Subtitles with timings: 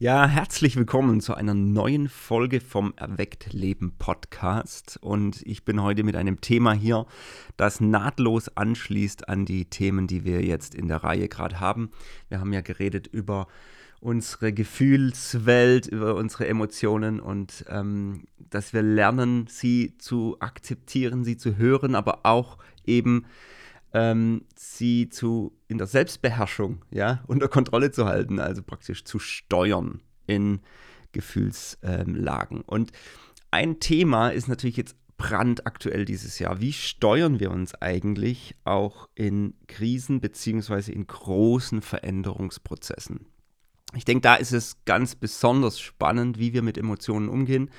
[0.00, 4.98] Ja, herzlich willkommen zu einer neuen Folge vom Erweckt Leben Podcast.
[5.00, 7.06] Und ich bin heute mit einem Thema hier,
[7.56, 11.92] das nahtlos anschließt an die Themen, die wir jetzt in der Reihe gerade haben.
[12.28, 13.46] Wir haben ja geredet über
[14.00, 21.56] unsere Gefühlswelt, über unsere Emotionen und ähm, dass wir lernen, sie zu akzeptieren, sie zu
[21.56, 23.26] hören, aber auch eben
[23.94, 30.02] ähm, sie zu in der Selbstbeherrschung ja, unter Kontrolle zu halten, also praktisch zu steuern
[30.26, 30.60] in
[31.12, 32.60] Gefühlslagen.
[32.62, 32.90] Und
[33.50, 36.60] ein Thema ist natürlich jetzt brandaktuell dieses Jahr.
[36.60, 43.26] Wie steuern wir uns eigentlich auch in Krisen beziehungsweise in großen Veränderungsprozessen?
[43.96, 47.70] Ich denke, da ist es ganz besonders spannend, wie wir mit Emotionen umgehen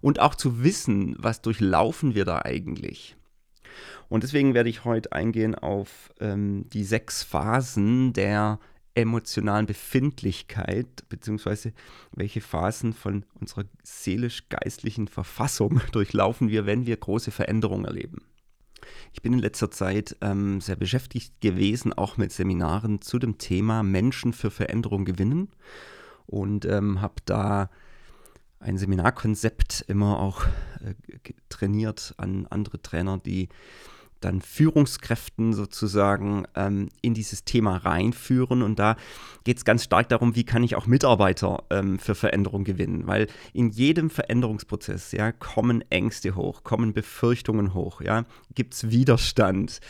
[0.00, 3.17] und auch zu wissen, was durchlaufen wir da eigentlich.
[4.08, 8.58] Und deswegen werde ich heute eingehen auf ähm, die sechs Phasen der
[8.94, 11.72] emotionalen Befindlichkeit, beziehungsweise
[12.12, 18.24] welche Phasen von unserer seelisch-geistlichen Verfassung durchlaufen wir, wenn wir große Veränderungen erleben.
[19.12, 23.82] Ich bin in letzter Zeit ähm, sehr beschäftigt gewesen, auch mit Seminaren zu dem Thema
[23.82, 25.48] Menschen für Veränderung gewinnen
[26.26, 27.70] und ähm, habe da
[28.60, 30.44] ein Seminarkonzept immer auch
[30.84, 30.94] äh,
[31.48, 33.48] trainiert an andere Trainer, die
[34.20, 38.62] dann Führungskräften sozusagen ähm, in dieses Thema reinführen.
[38.62, 38.96] Und da
[39.44, 43.06] geht es ganz stark darum, wie kann ich auch Mitarbeiter ähm, für Veränderung gewinnen.
[43.06, 49.80] Weil in jedem Veränderungsprozess ja, kommen Ängste hoch, kommen Befürchtungen hoch, ja, gibt es Widerstand.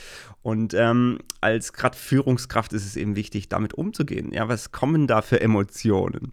[0.42, 4.32] Und ähm, als gerade Führungskraft ist es eben wichtig, damit umzugehen.
[4.32, 6.32] Ja, was kommen da für Emotionen?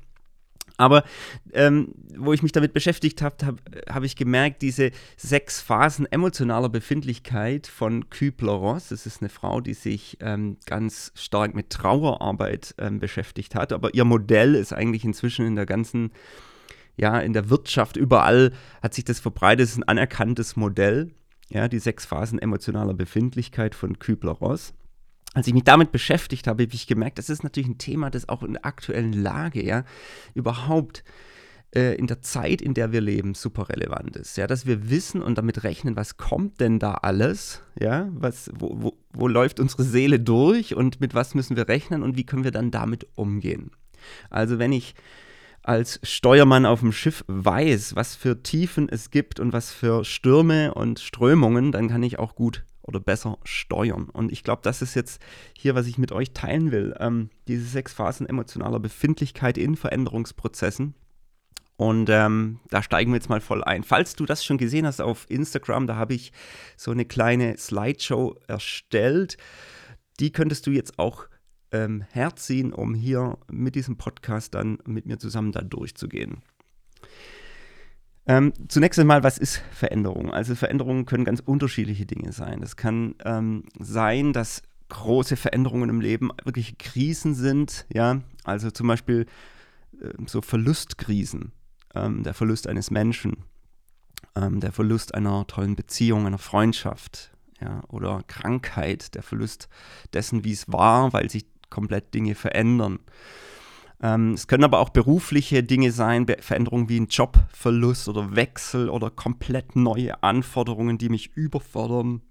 [0.78, 1.04] Aber
[1.54, 3.58] ähm, wo ich mich damit beschäftigt habe, habe
[3.90, 9.74] hab ich gemerkt, diese sechs Phasen emotionaler Befindlichkeit von Kübler-Ross, das ist eine Frau, die
[9.74, 15.46] sich ähm, ganz stark mit Trauerarbeit ähm, beschäftigt hat, aber ihr Modell ist eigentlich inzwischen
[15.46, 16.12] in der ganzen,
[16.98, 21.12] ja, in der Wirtschaft, überall hat sich das verbreitet, es ist ein anerkanntes Modell,
[21.50, 24.74] ja, die sechs Phasen emotionaler Befindlichkeit von Kübler-Ross
[25.36, 28.30] als ich mich damit beschäftigt habe, habe ich gemerkt, das ist natürlich ein Thema, das
[28.30, 29.84] auch in der aktuellen Lage, ja,
[30.34, 31.04] überhaupt
[31.76, 34.38] äh, in der Zeit, in der wir leben, super relevant ist.
[34.38, 38.82] Ja, dass wir wissen und damit rechnen, was kommt denn da alles, ja, was, wo,
[38.82, 42.46] wo, wo läuft unsere Seele durch und mit was müssen wir rechnen und wie können
[42.46, 43.72] wir dann damit umgehen.
[44.30, 44.96] Also wenn ich
[45.64, 50.74] als Steuermann auf dem Schiff weiß, was für Tiefen es gibt und was für Stürme
[50.74, 54.10] und Strömungen, dann kann ich auch gut oder besser steuern.
[54.10, 55.22] Und ich glaube, das ist jetzt
[55.58, 56.96] hier, was ich mit euch teilen will.
[57.00, 60.94] Ähm, diese sechs Phasen emotionaler Befindlichkeit in Veränderungsprozessen.
[61.78, 63.84] Und ähm, da steigen wir jetzt mal voll ein.
[63.84, 66.32] Falls du das schon gesehen hast auf Instagram, da habe ich
[66.78, 69.38] so eine kleine Slideshow erstellt.
[70.20, 71.28] Die könntest du jetzt auch
[71.72, 76.44] ähm, herziehen, um hier mit diesem Podcast dann mit mir zusammen da durchzugehen.
[78.28, 80.34] Ähm, zunächst einmal, was ist Veränderung?
[80.34, 82.64] Also Veränderungen können ganz unterschiedliche Dinge sein.
[82.64, 88.88] Es kann ähm, sein, dass große Veränderungen im Leben wirklich Krisen sind, ja, also zum
[88.88, 89.26] Beispiel
[90.02, 91.52] äh, so Verlustkrisen,
[91.94, 93.38] ähm, der Verlust eines Menschen,
[94.36, 97.32] ähm, der Verlust einer tollen Beziehung, einer Freundschaft,
[97.62, 99.70] ja, oder Krankheit, der Verlust
[100.14, 103.00] dessen, wie es war, weil sich komplett Dinge verändern.
[104.02, 108.90] Ähm, es können aber auch berufliche Dinge sein, Be Veränderungen wie ein Jobverlust oder Wechsel
[108.90, 112.22] oder komplett neue Anforderungen, die mich überfordern.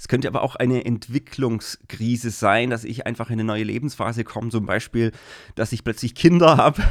[0.00, 4.48] Es könnte aber auch eine Entwicklungskrise sein, dass ich einfach in eine neue Lebensphase komme,
[4.48, 5.12] zum Beispiel,
[5.56, 6.82] dass ich plötzlich Kinder habe,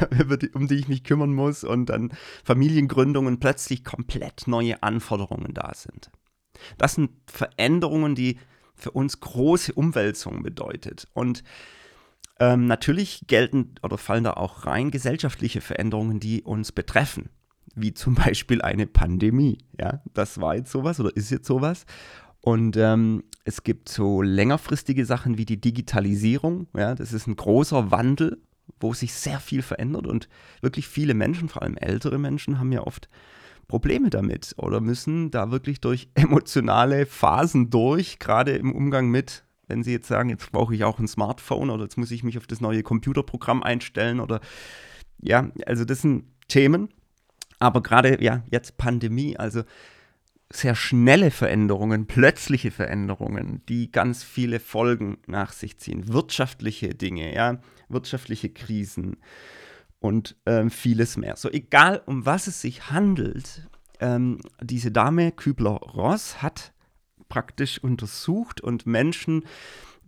[0.53, 2.13] um die ich mich kümmern muss und dann
[2.43, 6.11] Familiengründungen plötzlich komplett neue Anforderungen da sind.
[6.77, 8.37] Das sind Veränderungen, die
[8.75, 11.07] für uns große Umwälzungen bedeutet.
[11.13, 11.43] Und
[12.39, 17.29] ähm, natürlich gelten oder fallen da auch rein gesellschaftliche Veränderungen, die uns betreffen,
[17.75, 19.57] wie zum Beispiel eine Pandemie.
[19.79, 21.85] Ja, das war jetzt sowas oder ist jetzt sowas.
[22.41, 26.67] Und ähm, es gibt so längerfristige Sachen wie die Digitalisierung.
[26.75, 28.41] Ja, das ist ein großer Wandel,
[28.79, 30.29] wo sich sehr viel verändert und
[30.61, 33.09] wirklich viele Menschen, vor allem ältere Menschen, haben ja oft
[33.67, 39.83] Probleme damit oder müssen da wirklich durch emotionale Phasen durch, gerade im Umgang mit wenn
[39.83, 42.47] Sie jetzt sagen, jetzt brauche ich auch ein Smartphone oder jetzt muss ich mich auf
[42.47, 44.41] das neue Computerprogramm einstellen oder
[45.21, 46.89] ja, also das sind Themen.
[47.59, 49.63] Aber gerade ja, jetzt Pandemie, also
[50.51, 56.11] sehr schnelle Veränderungen, plötzliche Veränderungen, die ganz viele Folgen nach sich ziehen.
[56.11, 59.17] Wirtschaftliche Dinge, ja, wirtschaftliche Krisen
[59.99, 61.35] und ähm, vieles mehr.
[61.35, 63.67] So egal, um was es sich handelt,
[63.99, 66.73] ähm, diese Dame Kübler-Ross hat
[67.29, 69.43] praktisch untersucht und Menschen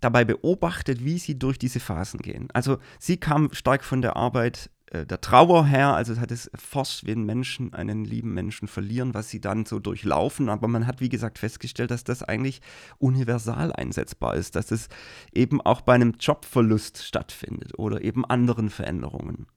[0.01, 2.49] dabei beobachtet, wie sie durch diese Phasen gehen.
[2.53, 7.05] Also sie kam stark von der Arbeit äh, der Trauer her, also hat es erforscht,
[7.05, 10.49] wenn Menschen einen lieben Menschen verlieren, was sie dann so durchlaufen.
[10.49, 12.61] Aber man hat, wie gesagt, festgestellt, dass das eigentlich
[12.97, 14.89] universal einsetzbar ist, dass es
[15.31, 19.47] eben auch bei einem Jobverlust stattfindet oder eben anderen Veränderungen.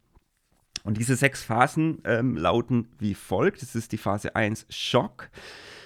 [0.85, 3.63] Und diese sechs Phasen ähm, lauten wie folgt.
[3.63, 5.31] Das ist die Phase 1 Schock,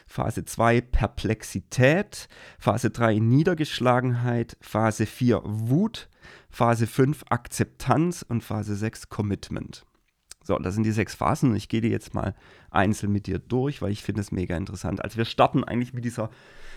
[0.09, 2.29] Phase 2 Perplexität,
[2.59, 6.09] Phase 3 Niedergeschlagenheit, Phase 4 Wut,
[6.51, 9.85] Phase 5 Akzeptanz und Phase 6 Commitment.
[10.43, 12.35] So, das sind die sechs Phasen und ich gehe die jetzt mal
[12.71, 15.05] einzeln mit dir durch, weil ich finde es mega interessant.
[15.05, 16.31] Also wir starten eigentlich mit, dieser,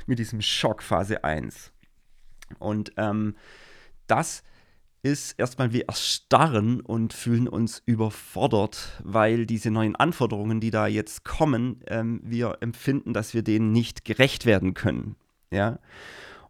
[0.07, 1.71] mit diesem Schock Phase 1.
[2.59, 3.35] Und ähm,
[4.07, 4.43] das
[5.03, 11.25] ist erstmal wir erstarren und fühlen uns überfordert, weil diese neuen Anforderungen, die da jetzt
[11.25, 15.15] kommen, ähm, wir empfinden, dass wir denen nicht gerecht werden können.
[15.51, 15.79] Ja.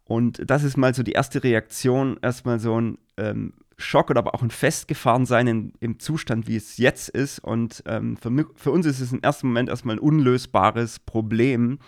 [0.04, 4.36] Und das ist mal so die erste Reaktion, erstmal so ein ähm, Schock oder aber
[4.36, 7.40] auch ein Festgefahrensein in, im Zustand, wie es jetzt ist.
[7.40, 11.80] Und ähm, für, für, uns ist es im ersten Moment erstmal ein unlösbares Problem.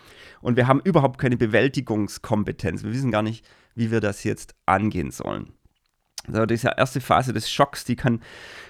[0.42, 2.84] Und wir haben überhaupt keine Bewältigungskompetenz.
[2.84, 3.46] Wir wissen gar nicht,
[3.76, 5.52] wie wir das jetzt angehen sollen.
[6.28, 8.22] Also diese erste Phase des Schocks, die kann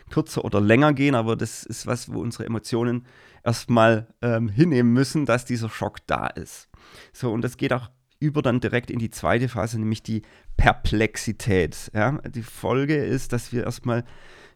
[0.10, 3.06] kürzer oder länger gehen, aber das ist was, wo unsere Emotionen
[3.44, 6.70] erstmal ähm, hinnehmen müssen, dass dieser Schock da ist.
[7.12, 7.90] So, und das geht auch
[8.20, 10.22] über dann direkt in die zweite Phase, nämlich die
[10.56, 11.92] Perplexität.
[11.94, 12.20] Ja?
[12.20, 14.06] Die Folge ist, dass wir erstmal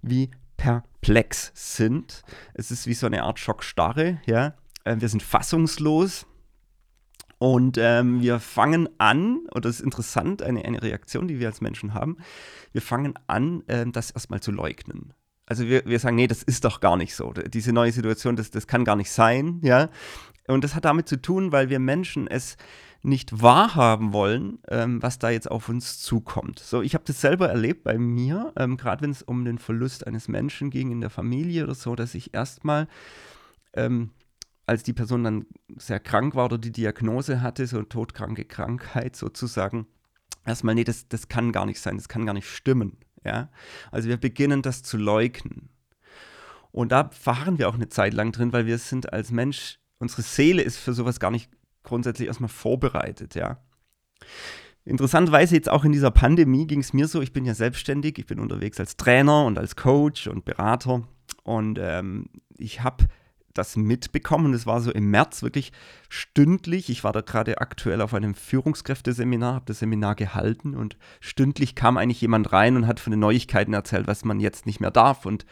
[0.01, 2.23] wie perplex sind.
[2.53, 4.21] Es ist wie so eine Art Schockstarre.
[4.25, 4.55] Ja?
[4.85, 6.25] Äh, wir sind fassungslos.
[7.39, 11.61] Und ähm, wir fangen an, und das ist interessant, eine, eine Reaktion, die wir als
[11.61, 12.17] Menschen haben,
[12.71, 15.13] wir fangen an, ähm, das erstmal zu leugnen.
[15.45, 17.31] Also wir, wir sagen, nee, das ist doch gar nicht so.
[17.31, 19.89] Diese neue Situation, das, das kann gar nicht sein, ja.
[20.47, 22.57] Und das hat damit zu tun, weil wir Menschen es
[23.03, 26.59] nicht wahrhaben wollen, ähm, was da jetzt auf uns zukommt.
[26.59, 30.07] So, ich habe das selber erlebt bei mir, ähm, gerade wenn es um den Verlust
[30.07, 32.87] eines Menschen ging in der Familie oder so, dass ich erstmal,
[33.73, 34.09] ähm,
[34.67, 35.45] als die Person dann
[35.77, 39.87] sehr krank war oder die Diagnose hatte, so todkranke Krankheit sozusagen,
[40.45, 42.97] erstmal, nee, das, das kann gar nicht sein, das kann gar nicht stimmen.
[43.23, 43.49] Ja?
[43.91, 45.69] Also wir beginnen das zu leugnen.
[46.71, 50.21] Und da verharren wir auch eine Zeit lang drin, weil wir sind als Mensch, unsere
[50.21, 51.49] Seele ist für sowas gar nicht
[51.83, 53.63] grundsätzlich erstmal vorbereitet, ja.
[54.83, 58.25] Interessanterweise jetzt auch in dieser Pandemie ging es mir so, ich bin ja selbstständig, ich
[58.25, 61.03] bin unterwegs als Trainer und als Coach und Berater
[61.43, 63.05] und ähm, ich habe
[63.57, 64.53] das mitbekommen.
[64.53, 65.71] Es war so im März wirklich
[66.09, 66.89] stündlich.
[66.89, 71.97] Ich war da gerade aktuell auf einem Führungskräfteseminar, habe das Seminar gehalten und stündlich kam
[71.97, 75.25] eigentlich jemand rein und hat von den Neuigkeiten erzählt, was man jetzt nicht mehr darf
[75.25, 75.45] und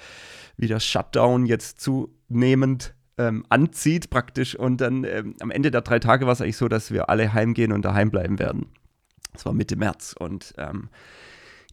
[0.58, 4.56] wie der Shutdown jetzt zunehmend ähm, anzieht praktisch.
[4.56, 7.34] Und dann ähm, am Ende der drei Tage war es eigentlich so, dass wir alle
[7.34, 8.68] heimgehen und daheim bleiben werden.
[9.34, 10.90] Das war Mitte März und ähm,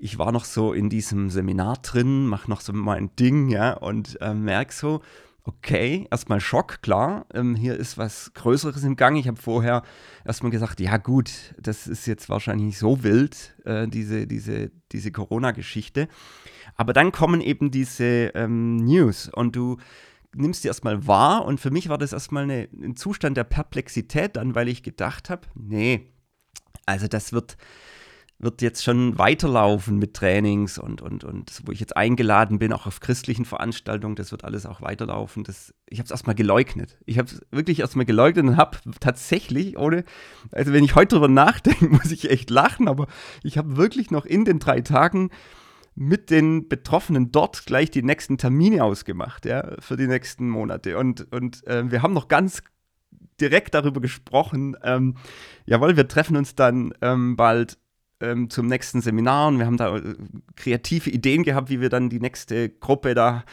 [0.03, 4.21] ich war noch so in diesem Seminar drin, mache noch so mein Ding, ja, und
[4.21, 5.01] äh, merke so,
[5.45, 9.17] okay, erstmal Schock, klar, ähm, hier ist was Größeres im Gang.
[9.17, 9.83] Ich habe vorher
[10.25, 15.11] erstmal gesagt, ja gut, das ist jetzt wahrscheinlich nicht so wild, äh, diese, diese, diese
[15.11, 16.09] Corona-Geschichte.
[16.77, 19.79] Aber dann kommen eben diese ähm, News und du
[20.35, 24.37] nimmst die erstmal wahr und für mich war das erstmal eine, ein Zustand der Perplexität
[24.37, 26.13] dann, weil ich gedacht habe, nee,
[26.87, 27.57] also das wird,
[28.43, 32.87] wird jetzt schon weiterlaufen mit Trainings und, und, und wo ich jetzt eingeladen bin, auch
[32.87, 35.45] auf christlichen Veranstaltungen, das wird alles auch weiterlaufen.
[35.45, 36.99] Das, ich habe es erstmal geleugnet.
[37.07, 40.05] Ich habe es wirklich erstmal geleugnet und habe tatsächlich, ohne,
[40.51, 43.07] also wenn ich heute drüber nachdenke, muss ich echt lachen, aber
[43.45, 45.31] ich habe wirklich noch in den drei Tagen
[45.95, 50.99] mit den Betroffenen dort gleich die nächsten Termine ausgemacht, ja, für die nächsten Monate.
[50.99, 52.63] Und, und äh, wir haben noch ganz
[53.41, 55.17] direkt darüber gesprochen, ähm,
[55.65, 57.79] jawohl, wir treffen uns dann ähm, bald
[58.23, 60.15] ähm, zum nächsten Seminar und wir haben da äh,
[60.57, 63.45] kreative Ideen gehabt, wie wir dann die nächste Gruppe da,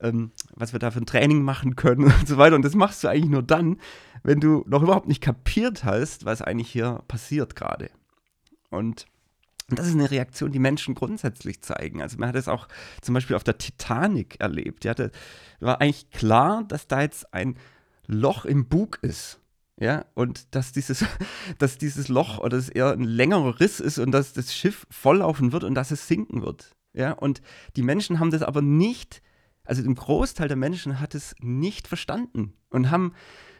[0.00, 2.56] ähm, was wir da für ein Training machen können und so weiter.
[2.56, 3.78] Und das machst du eigentlich nur dann,
[4.22, 7.90] wenn du noch überhaupt nicht kapiert hast, was eigentlich hier passiert gerade.
[8.70, 9.06] Und
[9.68, 12.02] das ist eine Reaktion, die Menschen grundsätzlich zeigen.
[12.02, 12.68] Also man hat es auch
[13.00, 14.84] zum Beispiel auf der Titanic erlebt.
[14.84, 15.10] Ja, da
[15.60, 17.56] war eigentlich klar, dass da jetzt ein
[18.06, 19.40] Loch im Bug ist.
[19.80, 21.04] Ja, und dass dieses,
[21.58, 25.52] dass dieses Loch oder es eher ein längerer Riss ist und dass das Schiff volllaufen
[25.52, 26.76] wird und dass es sinken wird.
[26.92, 27.42] Ja, und
[27.74, 29.20] die Menschen haben das aber nicht,
[29.64, 33.14] also ein Großteil der Menschen hat es nicht verstanden und haben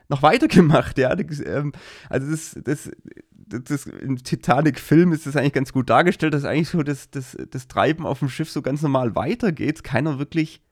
[0.09, 0.99] noch weitergemacht.
[0.99, 1.73] Ja, ähm,
[2.09, 2.91] also das, das,
[3.33, 7.67] das, im Titanic-Film ist das eigentlich ganz gut dargestellt, dass eigentlich so das, das, das
[7.67, 9.83] Treiben auf dem Schiff so ganz normal weitergeht.
[9.83, 10.63] Keiner wirklich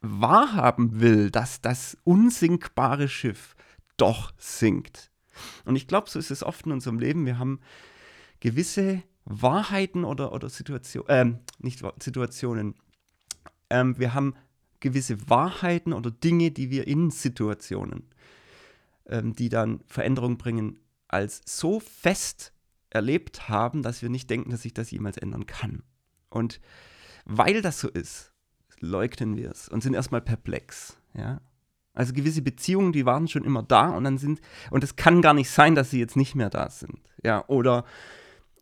[0.00, 3.53] wahrhaben will, dass das unsinkbare Schiff
[3.96, 5.10] doch sinkt.
[5.64, 7.26] Und ich glaube, so ist es oft in unserem Leben.
[7.26, 7.60] Wir haben
[8.40, 12.74] gewisse Wahrheiten oder, oder Situationen, äh, nicht Situationen.
[13.70, 14.34] Ähm, wir haben
[14.80, 18.04] gewisse Wahrheiten oder Dinge, die wir in Situationen,
[19.06, 22.52] ähm, die dann Veränderung bringen, als so fest
[22.90, 25.82] erlebt haben, dass wir nicht denken, dass sich das jemals ändern kann.
[26.28, 26.60] Und
[27.24, 28.32] weil das so ist,
[28.78, 30.98] leugnen wir es und sind erstmal perplex.
[31.14, 31.40] Ja?
[31.94, 35.32] Also gewisse Beziehungen, die waren schon immer da und dann sind, und es kann gar
[35.32, 36.98] nicht sein, dass sie jetzt nicht mehr da sind.
[37.22, 37.84] Ja, oder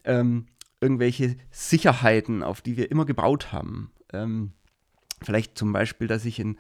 [0.05, 0.47] ähm,
[0.81, 3.91] irgendwelche Sicherheiten, auf die wir immer gebaut haben.
[4.13, 4.53] Ähm,
[5.23, 6.59] vielleicht zum Beispiel, dass ich einen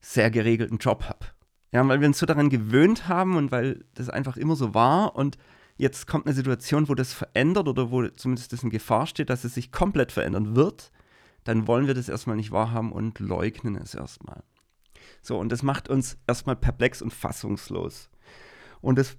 [0.00, 1.26] sehr geregelten Job habe.
[1.72, 5.14] Ja, weil wir uns so daran gewöhnt haben und weil das einfach immer so war
[5.14, 5.38] und
[5.76, 9.44] jetzt kommt eine Situation, wo das verändert oder wo zumindest das in Gefahr steht, dass
[9.44, 10.90] es sich komplett verändern wird,
[11.44, 14.42] dann wollen wir das erstmal nicht wahrhaben und leugnen es erstmal.
[15.22, 18.10] So, und das macht uns erstmal perplex und fassungslos.
[18.80, 19.16] Und das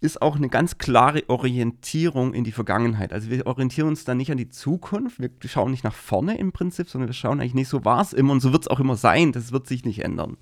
[0.00, 3.12] ist auch eine ganz klare Orientierung in die Vergangenheit.
[3.12, 6.52] Also wir orientieren uns dann nicht an die Zukunft, wir schauen nicht nach vorne im
[6.52, 8.80] Prinzip, sondern wir schauen eigentlich nicht, so war es immer und so wird es auch
[8.80, 10.36] immer sein, das wird sich nicht ändern.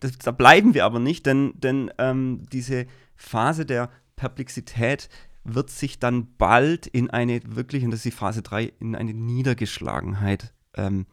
[0.00, 2.86] Das, da bleiben wir aber nicht, denn, denn ähm, diese
[3.16, 5.08] Phase der Perplexität
[5.44, 9.14] wird sich dann bald in eine wirklich, und das ist die Phase 3, in eine
[9.14, 11.06] Niedergeschlagenheit, ähm,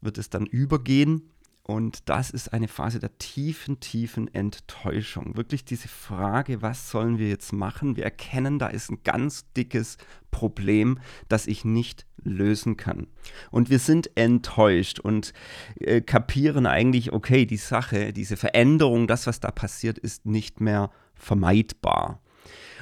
[0.00, 1.30] wird es dann übergehen.
[1.62, 5.36] Und das ist eine Phase der tiefen, tiefen Enttäuschung.
[5.36, 7.96] Wirklich diese Frage, was sollen wir jetzt machen?
[7.96, 9.96] Wir erkennen, da ist ein ganz dickes
[10.32, 13.06] Problem, das ich nicht lösen kann.
[13.52, 15.32] Und wir sind enttäuscht und
[15.78, 20.90] äh, kapieren eigentlich, okay, die Sache, diese Veränderung, das, was da passiert, ist nicht mehr
[21.14, 22.20] vermeidbar.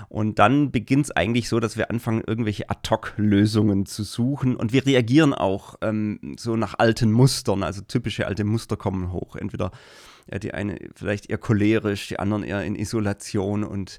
[0.08, 4.56] Und dann beginnt es eigentlich so, dass wir anfangen, irgendwelche Ad-Hoc-Lösungen zu suchen.
[4.56, 7.62] Und wir reagieren auch ähm, so nach alten Mustern.
[7.62, 9.36] Also typische alte Muster kommen hoch.
[9.36, 9.70] Entweder
[10.28, 13.98] äh, die eine vielleicht eher cholerisch, die anderen eher in Isolation und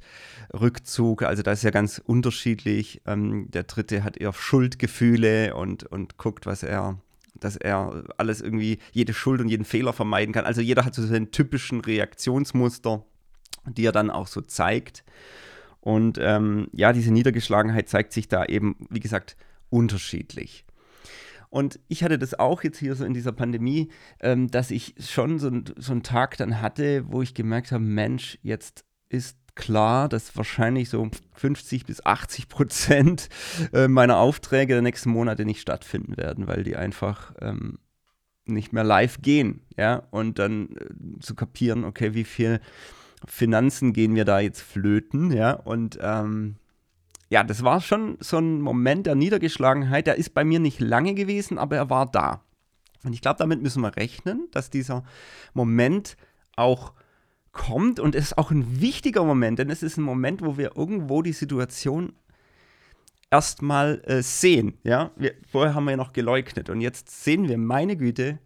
[0.53, 1.23] Rückzug.
[1.23, 3.01] Also da ist ja ganz unterschiedlich.
[3.05, 6.99] Ähm, der dritte hat eher Schuldgefühle und, und guckt, was er
[7.39, 10.45] dass er alles irgendwie, jede Schuld und jeden Fehler vermeiden kann.
[10.45, 13.05] Also jeder hat so seinen typischen Reaktionsmuster,
[13.65, 15.03] die er dann auch so zeigt.
[15.81, 19.37] Und ähm, ja, diese Niedergeschlagenheit zeigt sich da eben, wie gesagt,
[19.69, 20.65] unterschiedlich.
[21.49, 25.39] Und ich hatte das auch jetzt hier so in dieser Pandemie, ähm, dass ich schon
[25.39, 30.37] so, so einen Tag dann hatte, wo ich gemerkt habe, Mensch, jetzt ist klar, dass
[30.37, 33.29] wahrscheinlich so 50 bis 80 Prozent
[33.73, 37.79] äh, meiner Aufträge der nächsten Monate nicht stattfinden werden, weil die einfach ähm,
[38.45, 39.61] nicht mehr live gehen.
[39.75, 42.59] Ja, und dann äh, zu kapieren, okay, wie viel
[43.25, 46.55] Finanzen gehen mir da jetzt flöten, ja, und ähm,
[47.29, 51.13] ja, das war schon so ein Moment der Niedergeschlagenheit, der ist bei mir nicht lange
[51.13, 52.43] gewesen, aber er war da.
[53.03, 55.03] Und ich glaube, damit müssen wir rechnen, dass dieser
[55.53, 56.17] Moment
[56.55, 56.93] auch
[57.51, 60.75] kommt und es ist auch ein wichtiger Moment, denn es ist ein Moment, wo wir
[60.75, 62.13] irgendwo die Situation
[63.31, 64.77] erstmal äh, sehen.
[64.83, 65.11] Ja?
[65.15, 68.39] Wir, vorher haben wir ja noch geleugnet und jetzt sehen wir, meine Güte,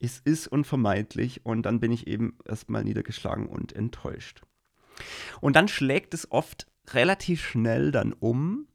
[0.00, 4.42] es ist unvermeidlich und dann bin ich eben erstmal niedergeschlagen und enttäuscht.
[5.40, 8.68] Und dann schlägt es oft relativ schnell dann um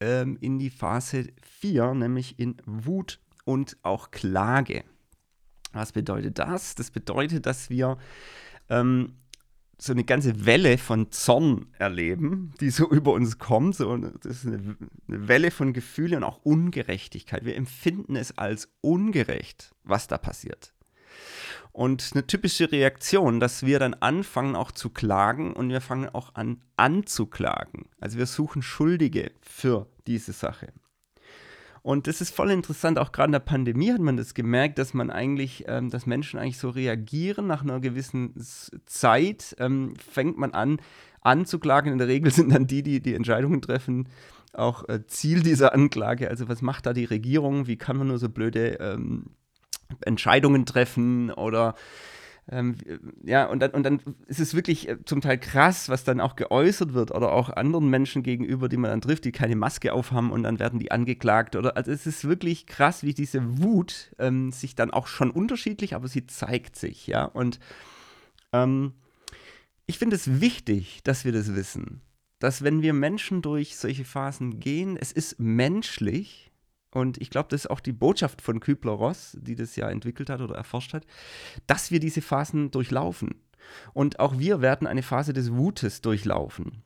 [0.00, 1.28] ähm, in die Phase
[1.60, 4.84] 4, nämlich in Wut und auch Klage.
[5.72, 6.74] Was bedeutet das?
[6.74, 7.98] Das bedeutet, dass wir
[8.68, 9.16] ähm,
[9.84, 13.76] so eine ganze Welle von Zorn erleben, die so über uns kommt.
[13.76, 14.76] So, das ist eine,
[15.08, 17.44] eine, Welle von Gefühlen und auch Ungerechtigkeit.
[17.44, 20.72] Wir empfinden es als ungerecht, was da passiert.
[21.72, 26.34] Und eine typische Reaktion, dass wir dann anfangen auch zu klagen und wir fangen auch
[26.34, 27.86] an anzuklagen.
[28.00, 30.72] Also wir suchen Schuldige für diese Sache.
[31.84, 34.94] Und das ist voll interessant, auch gerade in der Pandemie hat man das gemerkt, dass
[34.94, 38.32] man eigentlich, ähm, dass Menschen eigentlich so reagieren nach einer gewissen
[38.86, 40.78] Zeit, ähm, fängt man an
[41.20, 41.92] anzuklagen.
[41.92, 44.08] In der Regel sind dann die, die die Entscheidungen treffen,
[44.54, 46.30] auch äh, Ziel dieser Anklage.
[46.30, 47.66] Also was macht da die Regierung?
[47.66, 49.26] Wie kann man nur so blöde ähm,
[50.00, 51.74] Entscheidungen treffen oder
[52.50, 52.76] ähm,
[53.24, 56.36] ja, und dann, und dann ist es wirklich äh, zum Teil krass, was dann auch
[56.36, 60.30] geäußert wird oder auch anderen Menschen gegenüber, die man dann trifft, die keine Maske aufhaben
[60.30, 61.56] und dann werden die angeklagt.
[61.56, 65.94] Oder also es ist wirklich krass, wie diese Wut ähm, sich dann auch schon unterschiedlich,
[65.94, 67.24] aber sie zeigt sich, ja.
[67.24, 67.60] Und
[68.52, 68.92] ähm,
[69.86, 72.02] ich finde es wichtig, dass wir das wissen.
[72.40, 76.52] Dass wenn wir Menschen durch solche Phasen gehen, es ist menschlich,
[76.94, 80.40] und ich glaube, das ist auch die Botschaft von Kübler-Ross, die das ja entwickelt hat
[80.40, 81.04] oder erforscht hat,
[81.66, 83.34] dass wir diese Phasen durchlaufen.
[83.92, 86.84] Und auch wir werden eine Phase des Wutes durchlaufen.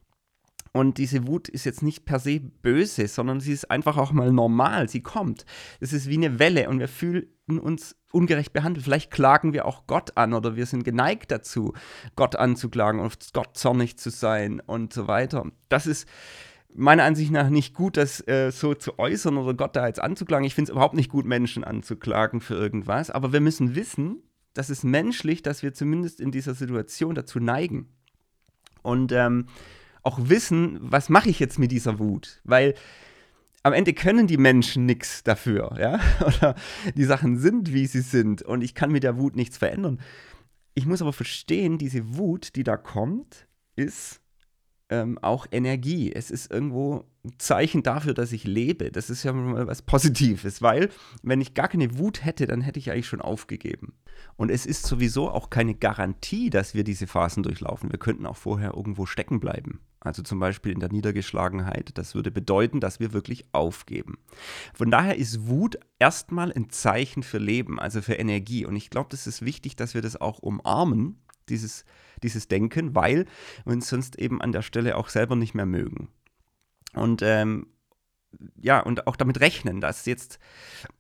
[0.73, 4.33] Und diese Wut ist jetzt nicht per se böse, sondern sie ist einfach auch mal
[4.33, 4.88] normal.
[4.88, 5.45] Sie kommt.
[5.81, 8.85] Es ist wie eine Welle und wir fühlen uns ungerecht behandelt.
[8.85, 11.75] Vielleicht klagen wir auch Gott an oder wir sind geneigt dazu,
[12.17, 15.50] Gott anzuklagen und Gott zornig zu sein und so weiter.
[15.69, 16.07] Das ist
[16.75, 20.47] meiner Ansicht nach nicht gut, das äh, so zu äußern oder Gott da jetzt anzuklagen.
[20.47, 23.11] Ich finde es überhaupt nicht gut, Menschen anzuklagen für irgendwas.
[23.11, 24.23] Aber wir müssen wissen,
[24.55, 27.89] das ist menschlich, dass wir zumindest in dieser Situation dazu neigen.
[28.83, 29.47] Und ähm,
[30.03, 32.41] auch wissen, was mache ich jetzt mit dieser Wut?
[32.45, 32.75] Weil
[33.63, 36.01] am Ende können die Menschen nichts dafür, ja?
[36.27, 36.55] Oder
[36.95, 40.01] die Sachen sind, wie sie sind und ich kann mit der Wut nichts verändern.
[40.75, 44.21] Ich muss aber verstehen, diese Wut, die da kommt, ist
[44.90, 46.12] ähm, auch Energie.
[46.12, 48.90] Es ist irgendwo ein Zeichen dafür, dass ich lebe.
[48.90, 50.88] Das ist ja mal was Positives, weil
[51.23, 53.95] wenn ich gar keine Wut hätte, dann hätte ich eigentlich schon aufgegeben.
[54.37, 57.90] Und es ist sowieso auch keine Garantie, dass wir diese Phasen durchlaufen.
[57.92, 59.80] Wir könnten auch vorher irgendwo stecken bleiben.
[60.00, 61.90] Also zum Beispiel in der Niedergeschlagenheit.
[61.99, 64.18] Das würde bedeuten, dass wir wirklich aufgeben.
[64.73, 68.64] Von daher ist Wut erstmal ein Zeichen für Leben, also für Energie.
[68.64, 71.18] Und ich glaube, das ist wichtig, dass wir das auch umarmen
[71.49, 71.85] dieses,
[72.23, 73.27] dieses Denken, weil
[73.65, 76.09] wir uns sonst eben an der Stelle auch selber nicht mehr mögen.
[76.95, 77.67] Und ähm,
[78.61, 80.39] ja, und auch damit rechnen, dass jetzt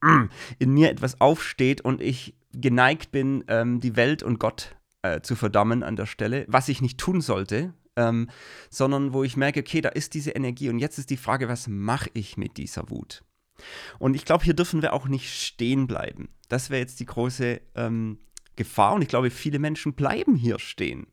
[0.58, 5.36] in mir etwas aufsteht und ich geneigt bin, ähm, die Welt und Gott äh, zu
[5.36, 8.30] verdammen an der Stelle, was ich nicht tun sollte, ähm,
[8.70, 11.68] sondern wo ich merke, okay, da ist diese Energie und jetzt ist die Frage, was
[11.68, 13.24] mache ich mit dieser Wut?
[13.98, 16.28] Und ich glaube, hier dürfen wir auch nicht stehen bleiben.
[16.48, 18.18] Das wäre jetzt die große ähm,
[18.58, 21.06] Gefahr und ich glaube, viele Menschen bleiben hier stehen.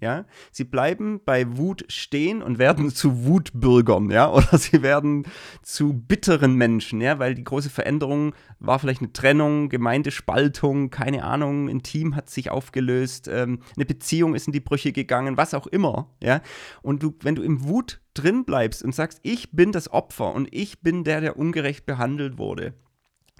[0.00, 5.26] Ja, sie bleiben bei Wut stehen und werden zu Wutbürgern, ja, oder sie werden
[5.62, 11.68] zu bitteren Menschen, ja, weil die große Veränderung war vielleicht eine Trennung, Gemeindespaltung, keine Ahnung,
[11.68, 15.66] ein Team hat sich aufgelöst, ähm, eine Beziehung ist in die Brüche gegangen, was auch
[15.66, 16.40] immer, ja.
[16.80, 20.48] Und du, wenn du im Wut drin bleibst und sagst, ich bin das Opfer und
[20.50, 22.74] ich bin der, der ungerecht behandelt wurde,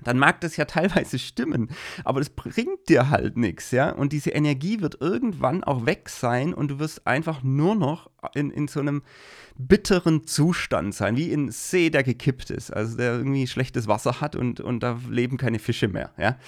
[0.05, 1.69] dann mag das ja teilweise stimmen,
[2.05, 3.91] aber das bringt dir halt nichts, ja.
[3.91, 8.51] Und diese Energie wird irgendwann auch weg sein und du wirst einfach nur noch in,
[8.51, 9.03] in so einem
[9.57, 14.37] bitteren Zustand sein, wie in See, der gekippt ist, also der irgendwie schlechtes Wasser hat
[14.37, 16.39] und, und da leben keine Fische mehr, ja.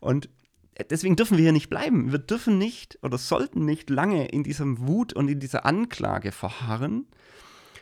[0.00, 0.28] Und
[0.90, 2.12] deswegen dürfen wir hier nicht bleiben.
[2.12, 7.06] Wir dürfen nicht oder sollten nicht lange in diesem Wut und in dieser Anklage verharren,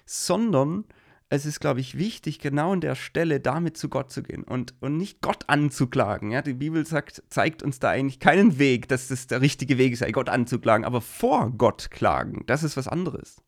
[0.06, 0.84] sondern
[1.32, 4.74] es ist, glaube ich, wichtig, genau an der Stelle damit zu Gott zu gehen und,
[4.80, 6.32] und nicht Gott anzuklagen.
[6.32, 6.42] Ja?
[6.42, 10.10] Die Bibel sagt, zeigt uns da eigentlich keinen Weg, dass das der richtige Weg sei,
[10.10, 13.40] Gott anzuklagen, aber vor Gott klagen, das ist was anderes.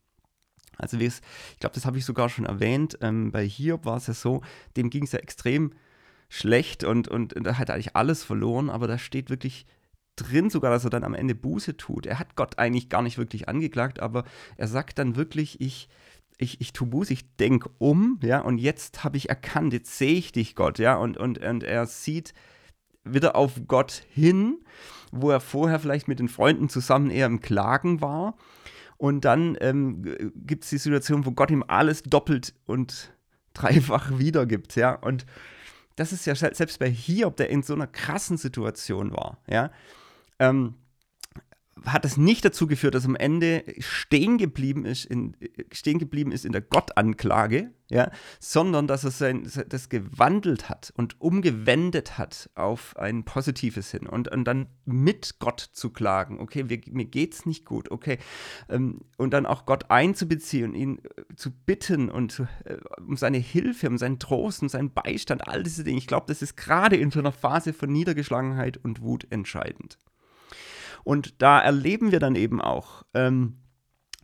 [0.78, 1.20] Also ich
[1.58, 4.42] glaube, das habe ich sogar schon erwähnt, ähm, bei Hiob war es ja so,
[4.76, 5.72] dem ging es ja extrem
[6.28, 9.66] schlecht und, und, und er hat eigentlich alles verloren, aber da steht wirklich
[10.16, 12.06] drin sogar, dass er dann am Ende Buße tut.
[12.06, 14.24] Er hat Gott eigentlich gar nicht wirklich angeklagt, aber
[14.56, 15.88] er sagt dann wirklich, ich,
[16.42, 20.14] ich, ich tue Buß, ich denke um, ja, und jetzt habe ich erkannt, jetzt sehe
[20.14, 22.34] ich dich, Gott, ja, und, und, und er sieht
[23.04, 24.58] wieder auf Gott hin,
[25.10, 28.36] wo er vorher vielleicht mit den Freunden zusammen eher im Klagen war.
[28.96, 30.02] Und dann ähm,
[30.34, 33.12] gibt es die Situation, wo Gott ihm alles doppelt und
[33.54, 34.94] dreifach wiedergibt, ja.
[34.94, 35.26] Und
[35.96, 39.70] das ist ja selbst bei Hiob, der in so einer krassen Situation war, ja.
[40.38, 40.74] Ähm,
[41.86, 45.36] hat es nicht dazu geführt, dass am Ende stehen geblieben ist in,
[45.72, 51.20] stehen geblieben ist in der Gottanklage, ja, sondern dass er sein, das gewandelt hat und
[51.20, 56.80] umgewendet hat auf ein positives hin und, und dann mit Gott zu klagen, okay, wir,
[56.90, 58.18] mir geht's nicht gut, okay,
[58.68, 63.88] ähm, und dann auch Gott einzubeziehen, ihn äh, zu bitten und äh, um seine Hilfe,
[63.88, 65.98] um seinen Trost, um seinen Beistand, all diese Dinge.
[65.98, 69.98] Ich glaube, das ist gerade in so einer Phase von Niedergeschlagenheit und Wut entscheidend.
[71.04, 73.58] Und da erleben wir dann eben auch, ähm,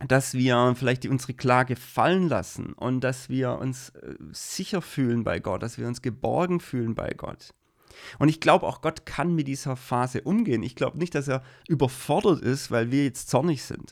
[0.07, 5.39] dass wir vielleicht unsere Klage fallen lassen und dass wir uns äh, sicher fühlen bei
[5.39, 7.53] Gott, dass wir uns geborgen fühlen bei Gott.
[8.17, 10.63] Und ich glaube auch, Gott kann mit dieser Phase umgehen.
[10.63, 13.91] Ich glaube nicht, dass er überfordert ist, weil wir jetzt zornig sind.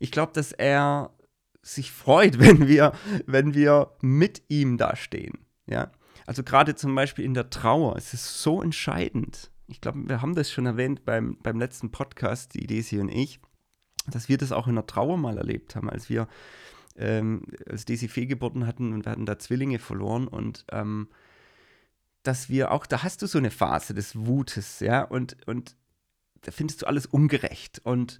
[0.00, 1.14] Ich glaube, dass er
[1.62, 2.92] sich freut, wenn wir,
[3.26, 5.38] wenn wir mit ihm dastehen.
[5.66, 5.92] Ja?
[6.26, 10.34] Also gerade zum Beispiel in der Trauer, es ist so entscheidend, ich glaube, wir haben
[10.34, 13.40] das schon erwähnt beim, beim letzten Podcast, die Desi und ich,
[14.06, 16.28] dass wir das auch in der Trauer mal erlebt haben, als wir,
[16.96, 21.08] ähm, als Desi Fehlgeburten hatten und wir hatten da Zwillinge verloren und ähm,
[22.22, 25.76] dass wir auch, da hast du so eine Phase des Wutes, ja, und, und
[26.42, 27.80] da findest du alles ungerecht.
[27.84, 28.18] Und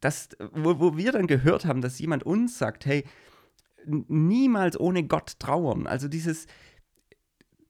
[0.00, 3.04] das, wo, wo wir dann gehört haben, dass jemand uns sagt, hey,
[3.86, 5.86] niemals ohne Gott trauern.
[5.86, 6.46] Also dieses,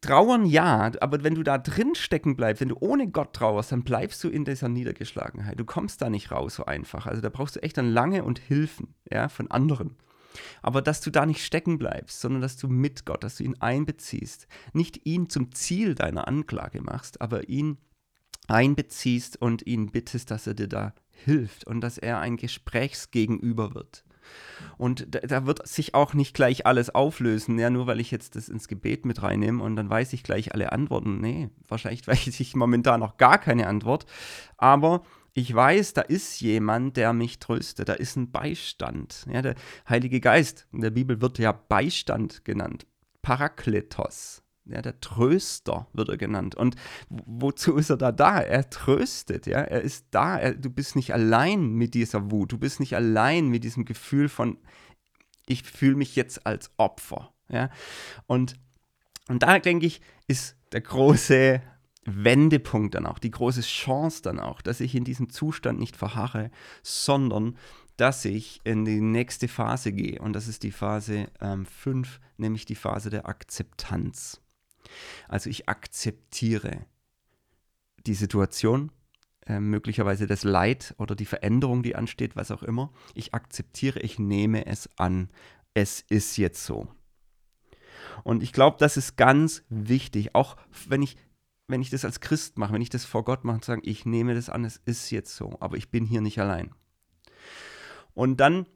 [0.06, 3.84] Trauern ja, aber wenn du da drin stecken bleibst, wenn du ohne Gott trauerst, dann
[3.84, 5.58] bleibst du in dieser Niedergeschlagenheit.
[5.58, 7.06] Du kommst da nicht raus so einfach.
[7.06, 9.96] Also da brauchst du echt dann lange und Hilfen ja, von anderen.
[10.62, 13.56] Aber dass du da nicht stecken bleibst, sondern dass du mit Gott, dass du ihn
[13.60, 14.46] einbeziehst.
[14.72, 17.78] Nicht ihn zum Ziel deiner Anklage machst, aber ihn
[18.46, 24.04] einbeziehst und ihn bittest, dass er dir da hilft und dass er ein Gesprächsgegenüber wird.
[24.78, 28.36] Und da, da, wird sich auch nicht gleich alles auflösen, ja, nur weil ich jetzt
[28.36, 31.20] das ins Gebet mit reinnehme und dann weiß ich gleich alle Antworten.
[31.20, 34.06] Nee, wahrscheinlich weiß ich momentan noch gar keine Antwort.
[34.56, 39.26] Aber ich weiß, da ist jemand, der mich tröstet, da ist ein Beistand.
[39.28, 39.56] Ja, der
[39.88, 42.86] Heilige Geist, in der Bibel wird ja Beistand genannt,
[43.20, 44.43] Parakletos.
[44.66, 46.54] Ja, der Tröster wird er genannt.
[46.54, 46.76] Und
[47.08, 48.40] wozu ist er da da?
[48.40, 49.60] Er tröstet, ja.
[49.60, 50.38] Er ist da.
[50.38, 52.52] Er, du bist nicht allein mit dieser Wut.
[52.52, 54.58] Du bist nicht allein mit diesem Gefühl von,
[55.46, 57.70] ich fühle mich jetzt als Opfer, ja.
[58.26, 58.54] Und,
[59.28, 61.60] und da denke ich, ist der große
[62.06, 66.50] Wendepunkt dann auch, die große Chance dann auch, dass ich in diesem Zustand nicht verharre,
[66.82, 67.56] sondern
[67.96, 70.20] dass ich in die nächste Phase gehe.
[70.20, 72.04] Und das ist die Phase 5, ähm,
[72.36, 74.40] nämlich die Phase der Akzeptanz.
[75.28, 76.86] Also ich akzeptiere
[78.06, 78.92] die Situation,
[79.46, 82.92] äh, möglicherweise das Leid oder die Veränderung, die ansteht, was auch immer.
[83.14, 85.30] Ich akzeptiere, ich nehme es an.
[85.74, 86.88] Es ist jetzt so.
[88.22, 90.56] Und ich glaube, das ist ganz wichtig, auch
[90.88, 91.16] wenn ich
[91.66, 94.04] wenn ich das als Christ mache, wenn ich das vor Gott mache und sage, ich
[94.04, 96.74] nehme das an, es ist jetzt so, aber ich bin hier nicht allein.
[98.12, 98.66] Und dann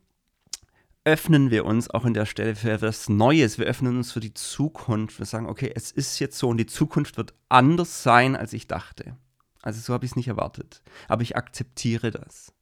[1.09, 3.59] öffnen wir uns auch in der Stelle für etwas Neues.
[3.59, 5.19] Wir öffnen uns für die Zukunft.
[5.19, 8.67] Wir sagen, okay, es ist jetzt so und die Zukunft wird anders sein, als ich
[8.67, 9.17] dachte.
[9.63, 10.83] Also so habe ich es nicht erwartet.
[11.09, 12.53] Aber ich akzeptiere das.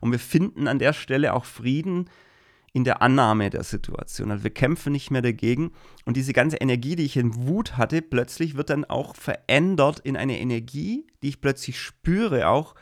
[0.00, 2.10] Und wir finden an der Stelle auch Frieden,
[2.72, 4.30] in der Annahme der Situation.
[4.30, 5.72] Also wir kämpfen nicht mehr dagegen
[6.04, 10.16] und diese ganze Energie, die ich in Wut hatte, plötzlich wird dann auch verändert in
[10.16, 12.74] eine Energie, die ich plötzlich spüre, auch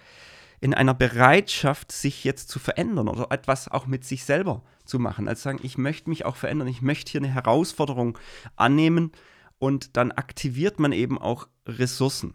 [0.61, 5.29] in einer Bereitschaft, sich jetzt zu verändern oder etwas auch mit sich selber zu machen.
[5.29, 8.19] Also sagen, ich möchte mich auch verändern, ich möchte hier eine Herausforderung
[8.57, 9.13] annehmen
[9.59, 12.35] und dann aktiviert man eben auch Ressourcen.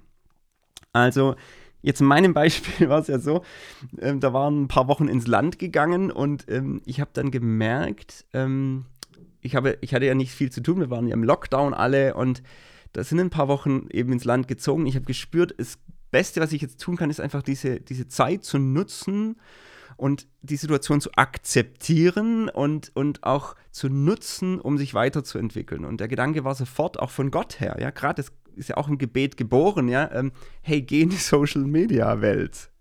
[0.93, 1.35] Also
[1.81, 3.43] Jetzt in meinem Beispiel war es ja so,
[3.99, 8.25] ähm, da waren ein paar Wochen ins Land gegangen und ähm, ich habe dann gemerkt,
[8.33, 8.85] ähm,
[9.41, 12.13] ich, habe, ich hatte ja nicht viel zu tun, wir waren ja im Lockdown alle
[12.15, 12.43] und
[12.93, 14.85] da sind ein paar Wochen eben ins Land gezogen.
[14.85, 15.79] Ich habe gespürt, das
[16.11, 19.37] Beste, was ich jetzt tun kann, ist einfach diese, diese Zeit zu nutzen
[20.01, 25.85] und die Situation zu akzeptieren und, und auch zu nutzen, um sich weiterzuentwickeln.
[25.85, 28.87] Und der Gedanke war sofort auch von Gott her, ja, gerade das ist ja auch
[28.87, 30.31] im Gebet geboren, ja, ähm,
[30.63, 32.71] hey, geh in die Social Media Welt.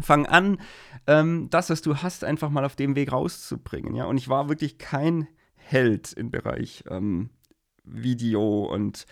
[0.00, 0.58] Fang an,
[1.06, 4.06] ähm, das, was du hast, einfach mal auf dem Weg rauszubringen, ja.
[4.06, 7.28] Und ich war wirklich kein Held im Bereich ähm,
[7.84, 9.04] Video und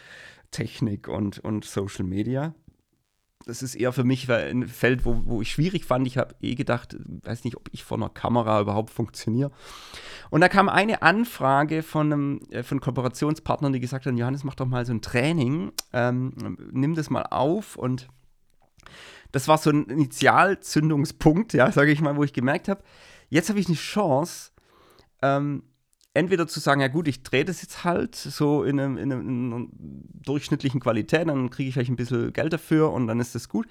[0.53, 2.55] Technik und, und Social Media
[3.47, 6.07] das ist eher für mich ein Feld, wo, wo ich schwierig fand.
[6.07, 9.53] Ich habe eh gedacht, weiß nicht, ob ich vor einer Kamera überhaupt funktioniere.
[10.31, 14.57] Und da kam eine Anfrage von einem äh, von Kooperationspartnern, die gesagt haben: Johannes, mach
[14.57, 17.77] doch mal so ein Training, ähm, nimm das mal auf.
[17.77, 18.09] Und
[19.31, 22.83] das war so ein Initialzündungspunkt, ja, sage ich mal, wo ich gemerkt habe,
[23.29, 24.51] jetzt habe ich eine Chance,
[25.23, 25.63] ähm,
[26.17, 29.29] entweder zu sagen, ja gut, ich drehe das jetzt halt so in, einem, in, einem,
[29.29, 29.67] in einer
[30.25, 33.67] durchschnittlichen Qualität, dann kriege ich vielleicht ein bisschen Geld dafür und dann ist das gut.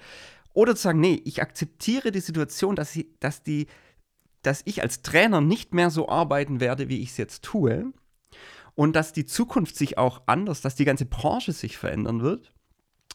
[0.54, 3.66] Oder zu sagen, nee, ich akzeptiere die Situation, dass, ich, dass, die,
[4.42, 7.92] dass ich als Trainer nicht mehr so arbeiten werde, wie ich es jetzt tue.
[8.74, 12.52] Und dass die Zukunft sich auch anders, dass die ganze Branche sich verändern wird.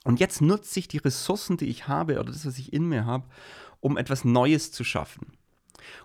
[0.04, 3.06] Und jetzt nutze ich die Ressourcen, die ich habe oder das, was ich in mir
[3.06, 3.28] habe,
[3.80, 5.34] um etwas Neues zu schaffen.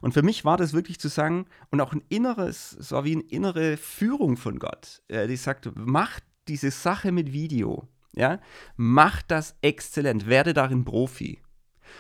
[0.01, 3.13] Und für mich war das wirklich zu sagen, und auch ein inneres, es war wie
[3.13, 8.41] eine innere Führung von Gott, äh, die sagt, mach diese Sache mit Video, ja,
[8.77, 11.41] mach das exzellent, werde darin Profi.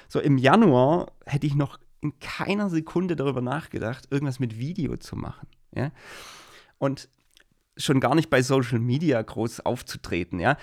[0.08, 5.16] So im Januar hätte ich noch in keiner Sekunde darüber nachgedacht, irgendwas mit Video zu
[5.16, 5.90] machen, ja.
[6.78, 7.08] Und
[7.76, 10.56] schon gar nicht bei Social Media groß aufzutreten, ja.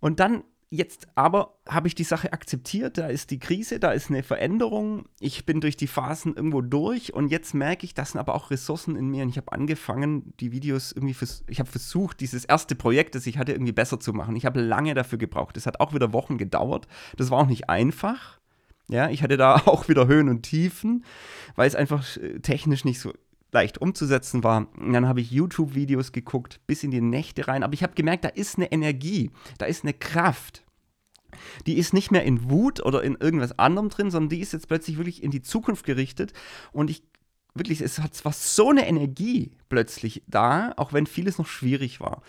[0.00, 4.08] Und dann Jetzt aber habe ich die Sache akzeptiert, da ist die Krise, da ist
[4.08, 8.20] eine Veränderung, ich bin durch die Phasen irgendwo durch und jetzt merke ich, das sind
[8.20, 11.70] aber auch Ressourcen in mir und ich habe angefangen, die Videos irgendwie, vers ich habe
[11.70, 14.34] versucht, dieses erste Projekt, das ich hatte, irgendwie besser zu machen.
[14.34, 17.68] Ich habe lange dafür gebraucht, das hat auch wieder Wochen gedauert, das war auch nicht
[17.68, 18.40] einfach.
[18.88, 21.04] Ja, ich hatte da auch wieder Höhen und Tiefen,
[21.54, 23.12] weil es einfach äh, technisch nicht so
[23.52, 24.66] leicht umzusetzen war.
[24.78, 27.62] Und dann habe ich YouTube-Videos geguckt, bis in die Nächte rein.
[27.62, 30.64] Aber ich habe gemerkt, da ist eine Energie, da ist eine Kraft.
[31.66, 34.68] Die ist nicht mehr in Wut oder in irgendwas anderem drin, sondern die ist jetzt
[34.68, 36.32] plötzlich wirklich in die Zukunft gerichtet.
[36.72, 37.02] Und ich
[37.54, 42.22] wirklich, es hat zwar so eine Energie plötzlich da, auch wenn vieles noch schwierig war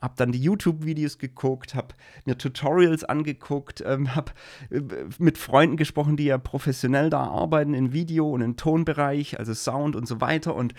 [0.00, 4.32] habe dann die YouTube-Videos geguckt, habe mir Tutorials angeguckt, ähm, habe
[4.70, 4.80] äh,
[5.18, 9.96] mit Freunden gesprochen, die ja professionell da arbeiten in Video und im Tonbereich, also Sound
[9.96, 10.54] und so weiter.
[10.54, 10.74] Und,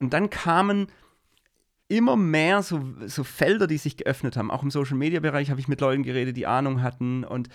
[0.00, 0.88] und dann kamen
[1.88, 4.50] immer mehr so, so Felder, die sich geöffnet haben.
[4.50, 7.22] Auch im Social-Media-Bereich habe ich mit Leuten geredet, die Ahnung hatten.
[7.22, 7.48] Und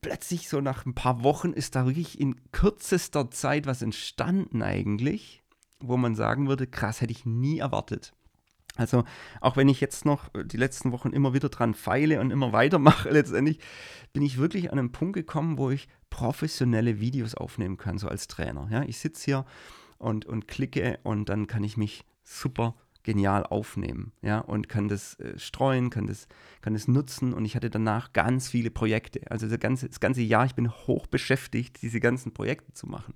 [0.00, 5.42] plötzlich, so nach ein paar Wochen, ist da wirklich in kürzester Zeit was entstanden eigentlich
[5.82, 8.12] wo man sagen würde, krass, hätte ich nie erwartet.
[8.76, 9.04] Also
[9.40, 13.10] auch wenn ich jetzt noch die letzten Wochen immer wieder dran feile und immer weitermache,
[13.10, 13.58] letztendlich
[14.12, 18.28] bin ich wirklich an einen Punkt gekommen, wo ich professionelle Videos aufnehmen kann, so als
[18.28, 18.68] Trainer.
[18.70, 19.44] Ja, ich sitze hier
[19.98, 25.18] und, und klicke und dann kann ich mich super genial aufnehmen, ja, und kann das
[25.18, 26.28] äh, streuen, kann das,
[26.60, 29.20] kann das nutzen und ich hatte danach ganz viele Projekte.
[29.30, 33.14] Also das ganze, das ganze Jahr, ich bin hoch beschäftigt, diese ganzen Projekte zu machen.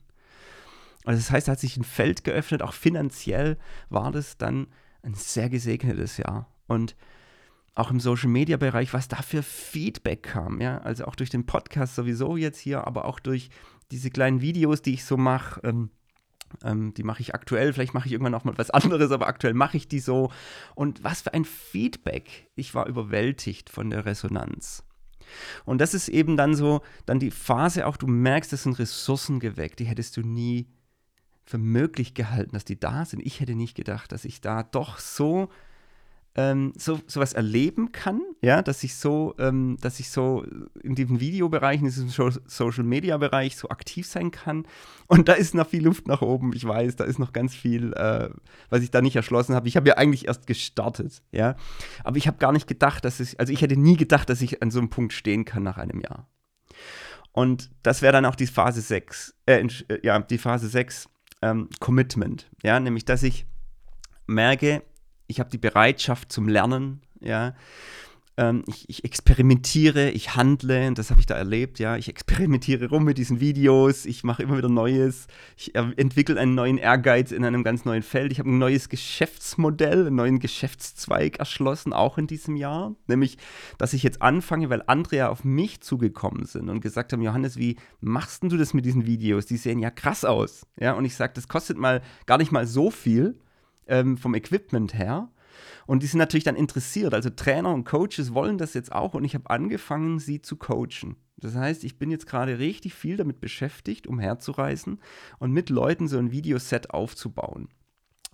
[1.04, 4.66] Also das heißt, da hat sich ein Feld geöffnet, auch finanziell war das dann
[5.06, 6.52] ein sehr gesegnetes Jahr.
[6.66, 6.96] Und
[7.74, 11.46] auch im Social Media Bereich, was da für Feedback kam, ja, also auch durch den
[11.46, 13.50] Podcast sowieso jetzt hier, aber auch durch
[13.90, 15.60] diese kleinen Videos, die ich so mache.
[15.62, 15.90] Ähm,
[16.64, 19.54] ähm, die mache ich aktuell, vielleicht mache ich irgendwann auch mal was anderes, aber aktuell
[19.54, 20.30] mache ich die so.
[20.74, 22.50] Und was für ein Feedback.
[22.56, 24.84] Ich war überwältigt von der Resonanz.
[25.64, 29.40] Und das ist eben dann so, dann die Phase auch, du merkst, das sind Ressourcen
[29.40, 30.68] geweckt, die hättest du nie
[31.46, 33.24] für möglich gehalten, dass die da sind.
[33.24, 35.48] Ich hätte nicht gedacht, dass ich da doch so
[36.36, 40.44] ähm, so sowas erleben kann, ja, dass ich so, ähm, dass ich so
[40.82, 44.66] in diesem Videobereich, in diesem Social Media Bereich so aktiv sein kann.
[45.06, 46.52] Und da ist noch viel Luft nach oben.
[46.52, 48.28] Ich weiß, da ist noch ganz viel, äh,
[48.68, 49.66] was ich da nicht erschlossen habe.
[49.66, 51.56] Ich habe ja eigentlich erst gestartet, ja,
[52.04, 54.62] aber ich habe gar nicht gedacht, dass ich, also ich hätte nie gedacht, dass ich
[54.62, 56.28] an so einem Punkt stehen kann nach einem Jahr.
[57.32, 61.08] Und das wäre dann auch die Phase 6, äh, äh, ja, die Phase 6
[61.42, 63.46] ähm, Commitment, ja, nämlich, dass ich
[64.26, 64.82] merke,
[65.26, 67.54] ich habe die Bereitschaft zum Lernen, ja.
[68.38, 71.96] Ähm, ich, ich, experimentiere, ich handle, das habe ich da erlebt, ja.
[71.96, 76.76] Ich experimentiere rum mit diesen Videos, ich mache immer wieder Neues, ich entwickle einen neuen
[76.76, 78.32] Ehrgeiz in einem ganz neuen Feld.
[78.32, 82.94] Ich habe ein neues Geschäftsmodell, einen neuen Geschäftszweig erschlossen, auch in diesem Jahr.
[83.06, 83.38] Nämlich,
[83.78, 87.56] dass ich jetzt anfange, weil andere ja auf mich zugekommen sind und gesagt haben, Johannes,
[87.56, 89.46] wie machst du das mit diesen Videos?
[89.46, 90.66] Die sehen ja krass aus.
[90.78, 93.38] Ja, und ich sage, das kostet mal gar nicht mal so viel
[93.86, 95.30] ähm, vom Equipment her.
[95.86, 97.14] Und die sind natürlich dann interessiert.
[97.14, 101.16] Also Trainer und Coaches wollen das jetzt auch und ich habe angefangen, sie zu coachen.
[101.38, 105.00] Das heißt, ich bin jetzt gerade richtig viel damit beschäftigt, umherzureisen
[105.38, 107.68] und mit Leuten so ein Videoset aufzubauen.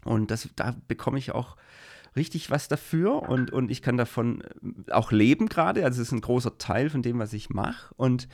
[0.04, 1.56] Und das, da bekomme ich auch
[2.14, 5.84] richtig was dafür und, und ich kann davon äh, auch leben gerade.
[5.84, 7.94] Also es ist ein großer Teil von dem, was ich mache.
[7.96, 8.28] Und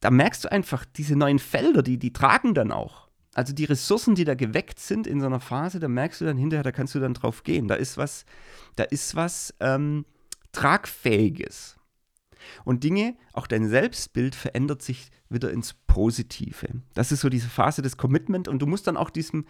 [0.00, 3.03] da merkst du einfach, diese neuen Felder, die, die tragen dann auch.
[3.34, 6.36] Also die Ressourcen, die da geweckt sind in so einer Phase, da merkst du dann
[6.36, 7.68] hinterher, da kannst du dann drauf gehen.
[7.68, 8.24] Da ist was,
[8.76, 10.04] da ist was ähm,
[10.52, 11.76] Tragfähiges.
[12.64, 16.82] Und Dinge, auch dein Selbstbild verändert sich wieder ins Positive.
[16.94, 19.46] Das ist so diese Phase des Commitment und du musst dann auch diesem,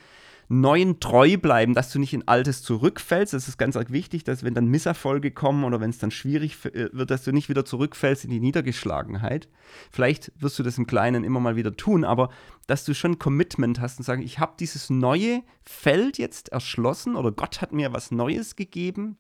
[0.48, 3.32] Neuen treu bleiben, dass du nicht in Altes zurückfällst.
[3.32, 6.88] Das ist ganz wichtig, dass wenn dann Misserfolge kommen oder wenn es dann schwierig äh,
[6.92, 9.48] wird, dass du nicht wieder zurückfällst in die Niedergeschlagenheit.
[9.90, 12.30] Vielleicht wirst du das im Kleinen immer mal wieder tun, aber
[12.66, 17.32] dass du schon Commitment hast und sagst, ich habe dieses neue Feld jetzt erschlossen oder
[17.32, 19.16] Gott hat mir was Neues gegeben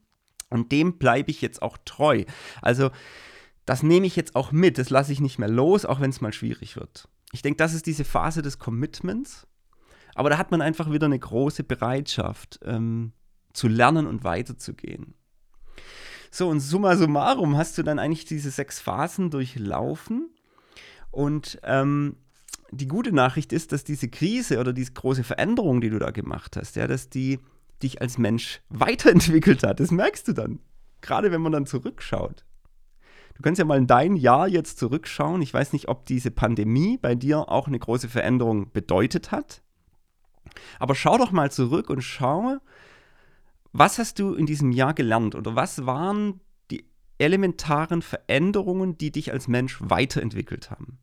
[0.50, 2.24] und dem bleibe ich jetzt auch treu.
[2.62, 2.90] Also
[3.66, 6.20] das nehme ich jetzt auch mit, das lasse ich nicht mehr los, auch wenn es
[6.20, 7.08] mal schwierig wird.
[7.32, 9.46] Ich denke, das ist diese Phase des Commitments
[10.14, 13.12] aber da hat man einfach wieder eine große Bereitschaft ähm,
[13.52, 15.14] zu lernen und weiterzugehen.
[16.30, 20.30] So, und summa summarum hast du dann eigentlich diese sechs Phasen durchlaufen.
[21.12, 22.16] Und ähm,
[22.72, 26.56] die gute Nachricht ist, dass diese Krise oder diese große Veränderung, die du da gemacht
[26.56, 27.38] hast, ja, dass die
[27.82, 29.78] dich als Mensch weiterentwickelt hat.
[29.78, 30.58] Das merkst du dann.
[31.00, 32.44] Gerade wenn man dann zurückschaut.
[33.34, 35.42] Du kannst ja mal in dein Jahr jetzt zurückschauen.
[35.42, 39.62] Ich weiß nicht, ob diese Pandemie bei dir auch eine große Veränderung bedeutet hat.
[40.78, 42.58] Aber schau doch mal zurück und schau,
[43.72, 46.84] was hast du in diesem Jahr gelernt oder was waren die
[47.18, 50.98] elementaren Veränderungen, die dich als Mensch weiterentwickelt haben?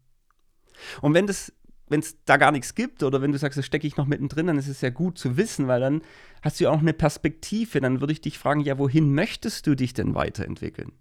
[1.02, 1.54] Und wenn das
[1.92, 4.48] wenn es da gar nichts gibt oder wenn du sagst, das stecke ich noch mittendrin,
[4.48, 6.02] dann ist es ja gut zu wissen, weil dann
[6.42, 7.82] hast du ja auch eine Perspektive.
[7.82, 10.94] Dann würde ich dich fragen, ja, wohin möchtest du dich denn weiterentwickeln?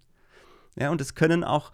[0.77, 1.71] Ja, und es können auch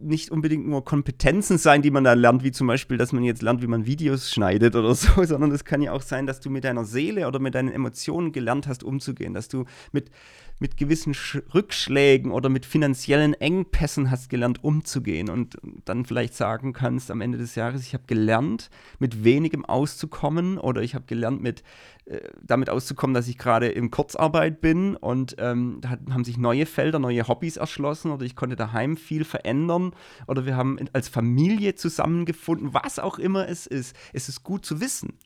[0.00, 3.42] nicht unbedingt nur Kompetenzen sein, die man da lernt, wie zum Beispiel, dass man jetzt
[3.42, 6.50] lernt, wie man Videos schneidet oder so, sondern es kann ja auch sein, dass du
[6.50, 10.10] mit deiner Seele oder mit deinen Emotionen gelernt hast, umzugehen, dass du mit,
[10.58, 16.72] mit gewissen Sch Rückschlägen oder mit finanziellen Engpässen hast gelernt, umzugehen und dann vielleicht sagen
[16.72, 21.42] kannst am Ende des Jahres, ich habe gelernt, mit wenigem auszukommen oder ich habe gelernt,
[21.42, 21.62] mit
[22.04, 26.66] äh, damit auszukommen, dass ich gerade in Kurzarbeit bin und ähm, da haben sich neue
[26.66, 29.92] Felder, neue Hobbys erschlossen oder ich konnte daheim viel verändern
[30.26, 33.96] oder wir haben als Familie zusammengefunden, was auch immer es ist.
[34.12, 35.18] Es ist gut zu wissen,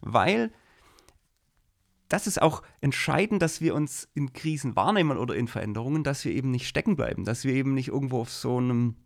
[0.00, 0.50] weil
[2.10, 6.32] das ist auch entscheidend, dass wir uns in Krisen wahrnehmen oder in Veränderungen, dass wir
[6.32, 8.96] eben nicht stecken bleiben, dass wir eben nicht irgendwo auf so einem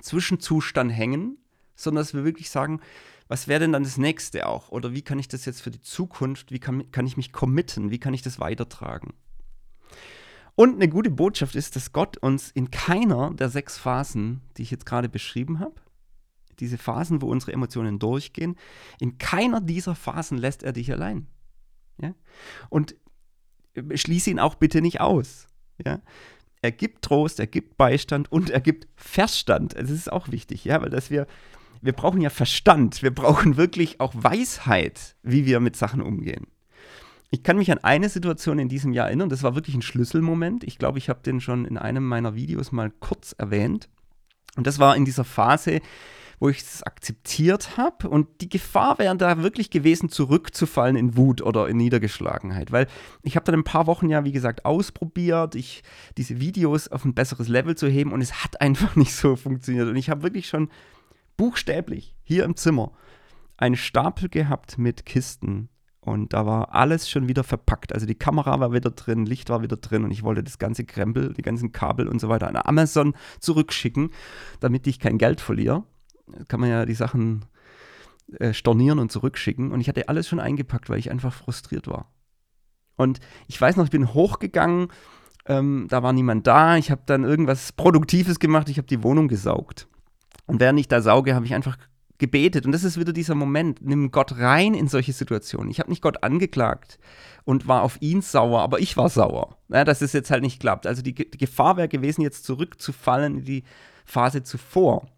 [0.00, 1.38] Zwischenzustand hängen,
[1.74, 2.80] sondern dass wir wirklich sagen,
[3.28, 4.68] was wäre denn dann das nächste auch?
[4.68, 7.90] Oder wie kann ich das jetzt für die Zukunft, wie kann, kann ich mich committen,
[7.90, 9.14] wie kann ich das weitertragen?
[10.54, 14.70] Und eine gute Botschaft ist, dass Gott uns in keiner der sechs Phasen, die ich
[14.70, 15.76] jetzt gerade beschrieben habe,
[16.58, 18.56] diese Phasen, wo unsere Emotionen durchgehen,
[18.98, 21.26] in keiner dieser Phasen lässt er dich allein.
[22.00, 22.14] Ja?
[22.68, 22.94] Und
[23.94, 25.46] schließe ihn auch bitte nicht aus.
[25.84, 26.00] Ja?
[26.62, 29.74] Er gibt Trost, er gibt Beistand und er gibt Verstand.
[29.74, 31.26] Das ist auch wichtig, ja, weil dass wir,
[31.80, 36.46] wir brauchen ja Verstand, wir brauchen wirklich auch Weisheit, wie wir mit Sachen umgehen.
[37.30, 40.64] Ich kann mich an eine Situation in diesem Jahr erinnern, das war wirklich ein Schlüsselmoment.
[40.64, 43.88] Ich glaube, ich habe den schon in einem meiner Videos mal kurz erwähnt.
[44.56, 45.80] Und das war in dieser Phase,
[46.40, 48.08] wo ich es akzeptiert habe.
[48.08, 52.72] Und die Gefahr wäre da wirklich gewesen, zurückzufallen in Wut oder in Niedergeschlagenheit.
[52.72, 52.88] Weil
[53.22, 55.82] ich habe dann ein paar Wochen ja, wie gesagt, ausprobiert, ich,
[56.16, 59.86] diese Videos auf ein besseres Level zu heben und es hat einfach nicht so funktioniert.
[59.86, 60.70] Und ich habe wirklich schon
[61.36, 62.92] buchstäblich hier im Zimmer
[63.56, 65.68] einen Stapel gehabt mit Kisten
[66.00, 67.92] und da war alles schon wieder verpackt.
[67.92, 70.84] Also die Kamera war wieder drin, Licht war wieder drin und ich wollte das ganze
[70.84, 74.10] Krempel, die ganzen Kabel und so weiter an Amazon zurückschicken,
[74.60, 75.84] damit ich kein Geld verliere.
[76.48, 77.44] Kann man ja die Sachen
[78.38, 79.72] äh, stornieren und zurückschicken.
[79.72, 82.10] Und ich hatte alles schon eingepackt, weil ich einfach frustriert war.
[82.96, 84.88] Und ich weiß noch, ich bin hochgegangen,
[85.46, 86.76] ähm, da war niemand da.
[86.76, 89.88] Ich habe dann irgendwas Produktives gemacht, ich habe die Wohnung gesaugt.
[90.46, 91.78] Und während ich da sauge, habe ich einfach
[92.18, 92.66] gebetet.
[92.66, 93.84] Und das ist wieder dieser Moment.
[93.84, 95.70] Nimm Gott rein in solche Situationen.
[95.70, 96.98] Ich habe nicht Gott angeklagt
[97.44, 100.60] und war auf ihn sauer, aber ich war sauer, ja, dass es jetzt halt nicht
[100.60, 100.86] klappt.
[100.86, 103.64] Also die, die Gefahr wäre gewesen, jetzt zurückzufallen in die
[104.04, 105.08] Phase zuvor.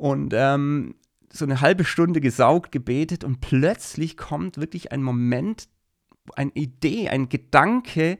[0.00, 0.94] Und ähm,
[1.30, 5.68] so eine halbe Stunde gesaugt, gebetet und plötzlich kommt wirklich ein Moment,
[6.34, 8.18] eine Idee, ein Gedanke,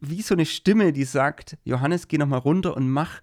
[0.00, 3.20] wie so eine Stimme, die sagt, Johannes, geh nochmal runter und mach,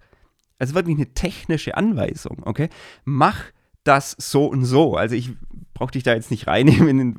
[0.58, 2.70] also wirklich eine technische Anweisung, okay?
[3.04, 3.44] Mach
[3.84, 4.96] das so und so.
[4.96, 5.32] Also ich
[5.74, 7.18] brauche dich da jetzt nicht reinnehmen in,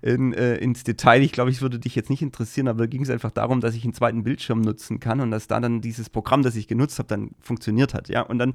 [0.00, 1.20] in, äh, ins Detail.
[1.20, 3.74] Ich glaube, es würde dich jetzt nicht interessieren, aber da ging es einfach darum, dass
[3.74, 6.98] ich einen zweiten Bildschirm nutzen kann und dass da dann dieses Programm, das ich genutzt
[6.98, 8.08] habe, dann funktioniert hat.
[8.08, 8.54] Ja, und dann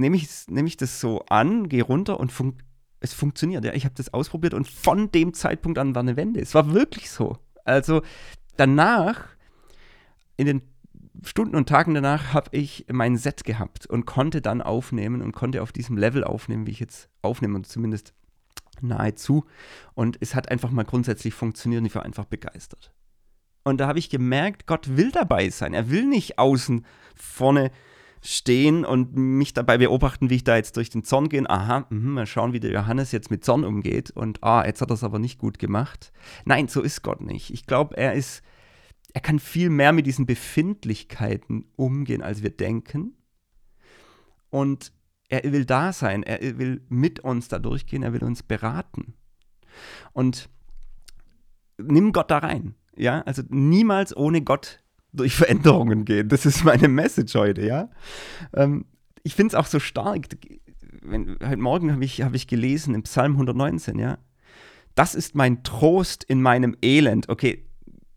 [0.00, 2.56] nehme ich, nehm ich das so an, gehe runter und fun
[3.02, 3.64] es funktioniert.
[3.64, 6.40] Ja, ich habe das ausprobiert und von dem Zeitpunkt an war eine Wende.
[6.40, 7.38] Es war wirklich so.
[7.64, 8.02] Also
[8.56, 9.28] danach,
[10.36, 10.62] in den
[11.24, 15.62] Stunden und Tagen danach habe ich mein Set gehabt und konnte dann aufnehmen und konnte
[15.62, 18.14] auf diesem Level aufnehmen, wie ich jetzt aufnehme und zumindest
[18.82, 19.44] nahezu.
[19.94, 22.92] Und es hat einfach mal grundsätzlich funktioniert und ich war einfach begeistert.
[23.64, 25.74] Und da habe ich gemerkt, Gott will dabei sein.
[25.74, 27.70] Er will nicht außen vorne
[28.22, 31.48] stehen und mich dabei beobachten, wie ich da jetzt durch den Zorn gehe.
[31.48, 34.10] Aha, mh, mal schauen, wie der Johannes jetzt mit Zorn umgeht.
[34.10, 36.12] Und ah, jetzt hat er es aber nicht gut gemacht.
[36.44, 37.50] Nein, so ist Gott nicht.
[37.50, 38.42] Ich glaube, er ist
[39.12, 43.16] er kann viel mehr mit diesen Befindlichkeiten umgehen, als wir denken.
[44.50, 44.92] Und
[45.28, 49.14] er will da sein, er will mit uns da durchgehen, er will uns beraten.
[50.12, 50.48] Und
[51.78, 52.74] nimm Gott da rein.
[52.96, 54.79] Ja, also niemals ohne Gott
[55.12, 56.28] durch Veränderungen gehen.
[56.28, 57.90] Das ist meine Message heute, ja.
[58.54, 58.84] Ähm,
[59.22, 60.26] ich finde es auch so stark.
[61.02, 64.18] Wenn, heute Morgen habe ich, hab ich gelesen im Psalm 119, ja.
[64.94, 67.28] Das ist mein Trost in meinem Elend.
[67.28, 67.64] Okay,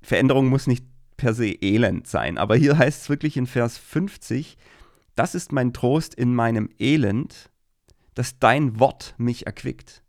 [0.01, 0.85] Veränderung muss nicht
[1.17, 2.37] per se Elend sein.
[2.37, 4.57] Aber hier heißt es wirklich in Vers 50,
[5.15, 7.49] das ist mein Trost in meinem Elend,
[8.15, 10.03] dass dein Wort mich erquickt.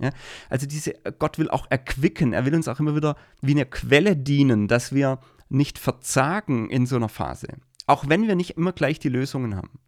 [0.00, 0.10] Ja?
[0.48, 4.16] Also diese, Gott will auch erquicken, er will uns auch immer wieder wie eine Quelle
[4.16, 7.48] dienen, dass wir nicht verzagen in so einer Phase.
[7.86, 9.80] Auch wenn wir nicht immer gleich die Lösungen haben.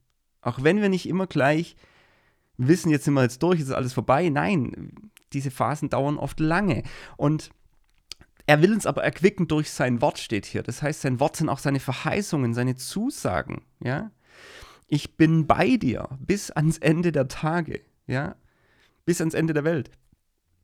[0.42, 1.76] Auch wenn wir nicht immer gleich
[2.58, 4.28] wissen, jetzt sind wir jetzt durch, ist alles vorbei.
[4.28, 4.92] Nein,
[5.32, 6.82] diese Phasen dauern oft lange.
[7.16, 7.50] Und
[8.46, 10.62] er will uns aber erquicken durch sein Wort, steht hier.
[10.62, 13.62] Das heißt, sein Wort sind auch seine Verheißungen, seine Zusagen.
[13.80, 14.10] Ja?
[14.88, 17.82] Ich bin bei dir bis ans Ende der Tage.
[18.06, 18.34] Ja?
[19.04, 19.90] Bis ans Ende der Welt.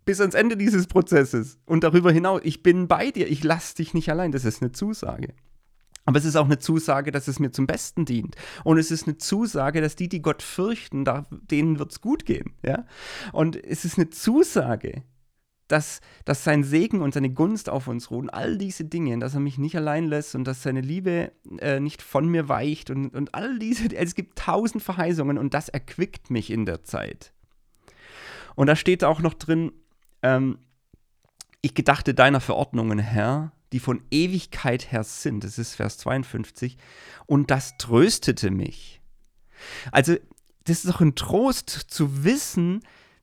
[0.08, 1.58] Bis ans Ende dieses Prozesses.
[1.66, 4.32] Und darüber hinaus, ich bin bei dir, ich lasse dich nicht allein.
[4.32, 5.34] Das ist eine Zusage.
[6.06, 8.34] Aber es ist auch eine Zusage, dass es mir zum Besten dient.
[8.64, 11.04] Und es ist eine Zusage, dass die, die Gott fürchten,
[11.50, 12.54] denen wird es gut gehen.
[12.64, 12.86] Ja?
[13.34, 15.02] Und es ist eine Zusage,
[15.66, 19.40] dass, dass sein Segen und seine Gunst auf uns ruhen, all diese Dinge, dass er
[19.40, 23.34] mich nicht allein lässt und dass seine Liebe äh, nicht von mir weicht und, und
[23.34, 27.34] all diese, es gibt tausend Verheißungen und das erquickt mich in der Zeit.
[28.54, 29.72] Und da steht auch noch drin,
[30.22, 30.58] ähm,
[31.60, 36.76] ich gedachte deiner Verordnungen, Herr, die von Ewigkeit her sind, das ist Vers 52,
[37.26, 39.00] und das tröstete mich.
[39.92, 40.16] Also,
[40.64, 42.80] das ist doch ein Trost zu wissen,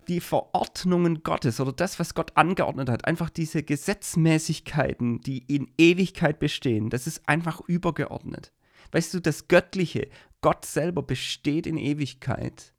[0.08, 6.40] die Verordnungen Gottes oder das, was Gott angeordnet hat, einfach diese Gesetzmäßigkeiten, die in Ewigkeit
[6.40, 8.52] bestehen, das ist einfach übergeordnet.
[8.92, 10.10] Weißt du, das Göttliche,
[10.42, 12.74] Gott selber besteht in Ewigkeit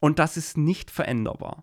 [0.00, 1.62] Und das ist nicht veränderbar.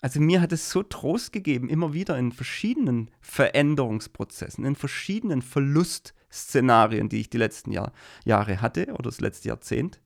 [0.00, 7.08] Also mir hat es so Trost gegeben, immer wieder in verschiedenen Veränderungsprozessen, in verschiedenen Verlustszenarien,
[7.08, 7.92] die ich die letzten Jahr,
[8.24, 10.00] Jahre hatte oder das letzte Jahrzehnt,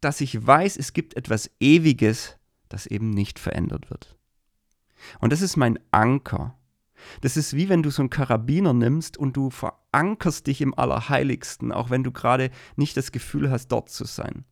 [0.00, 2.36] dass ich weiß, es gibt etwas Ewiges,
[2.68, 4.16] das eben nicht verändert wird.
[5.18, 6.56] Und das ist mein Anker.
[7.20, 11.72] Das ist wie wenn du so einen Karabiner nimmst und du verankerst dich im Allerheiligsten,
[11.72, 14.44] auch wenn du gerade nicht das Gefühl hast, dort zu sein.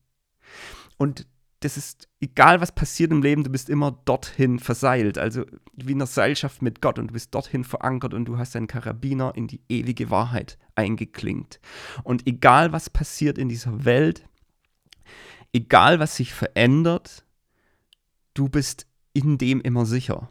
[0.97, 1.27] Und
[1.65, 5.99] das ist egal, was passiert im Leben, du bist immer dorthin verseilt, also wie in
[5.99, 9.47] einer Seilschaft mit Gott und du bist dorthin verankert und du hast deinen Karabiner in
[9.47, 11.61] die ewige Wahrheit eingeklinkt.
[12.03, 14.29] Und egal, was passiert in dieser Welt,
[15.55, 17.25] egal, was sich verändert,
[18.35, 20.29] du bist in dem immer sicher.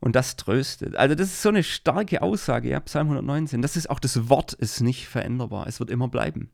[0.00, 0.96] Und das tröstet.
[0.96, 3.62] Also das ist so eine starke Aussage, ja, Psalm 119.
[3.62, 5.68] Das ist auch das Wort ist nicht veränderbar.
[5.68, 6.50] Es wird immer bleiben.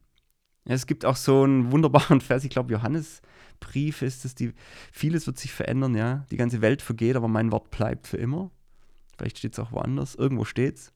[0.64, 4.52] Es gibt auch so einen wunderbaren Vers, ich glaube Johannesbrief ist es, die,
[4.92, 6.26] vieles wird sich verändern, ja.
[6.30, 8.50] Die ganze Welt vergeht, aber mein Wort bleibt für immer.
[9.16, 10.92] Vielleicht steht es auch woanders, irgendwo steht es.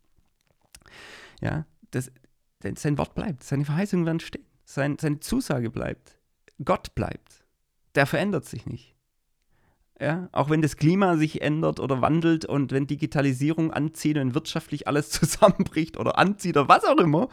[1.41, 2.11] Ja, das,
[2.77, 6.19] sein Wort bleibt, seine Verheißungen werden stehen, sein, seine Zusage bleibt.
[6.65, 7.45] Gott bleibt.
[7.95, 8.95] Der verändert sich nicht.
[10.01, 14.89] Ja, auch wenn das Klima sich ändert oder wandelt und wenn Digitalisierung anzieht und wirtschaftlich
[14.89, 17.29] alles zusammenbricht oder anzieht oder was auch immer,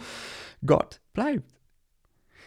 [0.66, 1.61] Gott bleibt.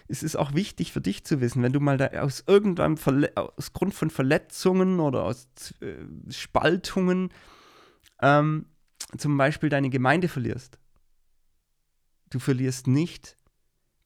[0.07, 3.33] Es ist auch wichtig für dich zu wissen, wenn du mal da aus irgendeinem Verle
[3.37, 5.49] aus Grund von Verletzungen oder aus
[5.81, 5.97] äh,
[6.31, 7.31] Spaltungen
[8.21, 8.67] ähm,
[9.17, 10.79] zum Beispiel deine Gemeinde verlierst.
[12.31, 13.37] Du verlierst nicht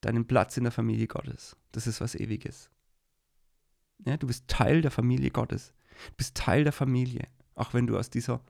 [0.00, 1.56] deinen Platz in der Familie Gottes.
[1.72, 2.70] Das ist was Ewiges.
[4.04, 5.72] Ja, du bist Teil der Familie Gottes.
[6.10, 8.40] Du bist Teil der Familie, auch wenn du aus dieser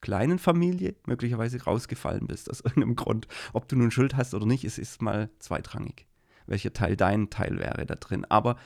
[0.00, 3.28] kleinen Familie möglicherweise rausgefallen bist, aus irgendeinem Grund.
[3.52, 6.06] Ob du nun Schuld hast oder nicht, es ist mal zweitrangig,
[6.46, 8.24] welcher Teil dein Teil wäre da drin.
[8.28, 8.56] Aber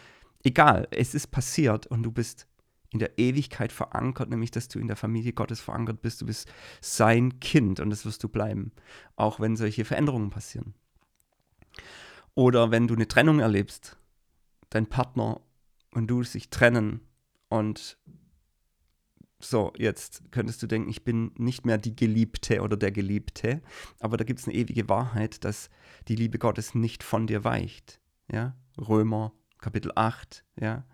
[0.44, 2.46] egal, es ist passiert und du bist
[2.90, 6.20] in der Ewigkeit verankert, nämlich dass du in der Familie Gottes verankert bist.
[6.20, 6.48] Du bist
[6.80, 8.72] sein Kind und das wirst du bleiben,
[9.16, 10.74] auch wenn solche Veränderungen passieren.
[12.34, 13.96] Oder wenn du eine Trennung erlebst,
[14.70, 15.40] dein Partner
[15.92, 17.00] und du sich trennen
[17.48, 17.98] und
[19.38, 23.62] so, jetzt könntest du denken, ich bin nicht mehr die Geliebte oder der Geliebte,
[24.00, 25.68] aber da gibt es eine ewige Wahrheit, dass
[26.08, 28.00] die Liebe Gottes nicht von dir weicht.
[28.32, 28.56] Ja?
[28.78, 30.84] Römer Kapitel 8, ja.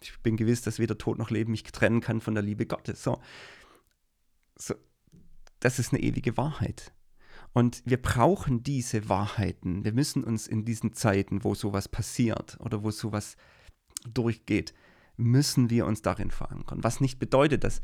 [0.00, 3.02] Ich bin gewiss, dass weder Tod noch Leben mich trennen kann von der Liebe Gottes.
[3.02, 3.20] So.
[4.56, 4.74] so.
[5.60, 6.92] Das ist eine ewige Wahrheit.
[7.52, 9.84] Und wir brauchen diese Wahrheiten.
[9.84, 13.36] Wir müssen uns in diesen Zeiten, wo sowas passiert oder wo sowas
[14.12, 14.74] durchgeht,
[15.16, 16.82] müssen wir uns darin verankern.
[16.82, 17.80] Was nicht bedeutet, dass,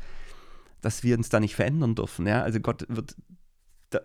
[0.81, 2.27] dass wir uns da nicht verändern dürfen.
[2.27, 2.43] Ja?
[2.43, 3.15] Also Gott wird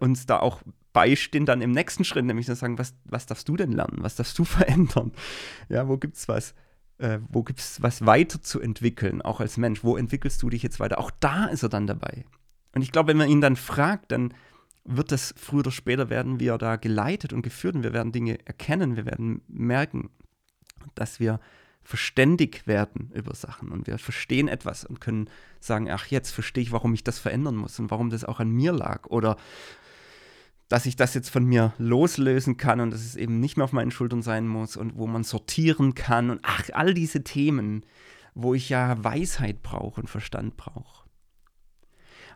[0.00, 0.62] uns da auch
[0.92, 3.98] beistehen dann im nächsten Schritt, nämlich zu sagen, was, was darfst du denn lernen?
[4.00, 5.12] Was darfst du verändern?
[5.68, 6.54] Ja, wo gibt es was?
[6.98, 9.84] Äh, wo gibt es was weiterzuentwickeln, auch als Mensch?
[9.84, 10.98] Wo entwickelst du dich jetzt weiter?
[10.98, 12.24] Auch da ist er dann dabei.
[12.74, 14.34] Und ich glaube, wenn man ihn dann fragt, dann
[14.84, 18.38] wird das früher oder später werden wir da geleitet und geführt und wir werden Dinge
[18.46, 20.10] erkennen, wir werden merken,
[20.94, 21.40] dass wir
[21.82, 26.72] verständig werden über Sachen und wir verstehen etwas und können sagen, ach, jetzt verstehe ich,
[26.72, 29.36] warum ich das verändern muss und warum das auch an mir lag oder
[30.68, 33.72] dass ich das jetzt von mir loslösen kann und dass es eben nicht mehr auf
[33.72, 37.86] meinen Schultern sein muss und wo man sortieren kann und ach, all diese Themen,
[38.34, 41.08] wo ich ja Weisheit brauche und Verstand brauche.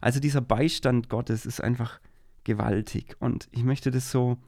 [0.00, 2.00] Also dieser Beistand Gottes ist einfach
[2.44, 4.38] gewaltig und ich möchte das so,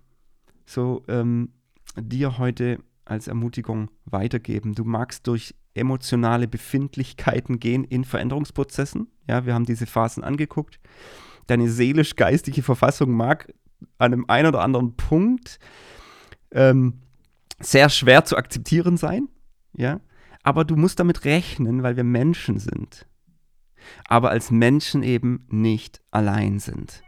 [0.64, 1.52] so ähm,
[1.96, 4.74] dir heute als Ermutigung weitergeben.
[4.74, 9.08] Du magst durch emotionale Befindlichkeiten gehen in Veränderungsprozessen.
[9.28, 10.78] Ja, wir haben diese Phasen angeguckt.
[11.46, 13.52] Deine seelisch-geistige Verfassung mag
[13.98, 15.58] an einem einen oder anderen Punkt
[16.52, 17.00] ähm,
[17.60, 19.28] sehr schwer zu akzeptieren sein.
[19.76, 20.00] Ja,
[20.42, 23.06] aber du musst damit rechnen, weil wir Menschen sind.
[24.06, 27.02] Aber als Menschen eben nicht allein sind.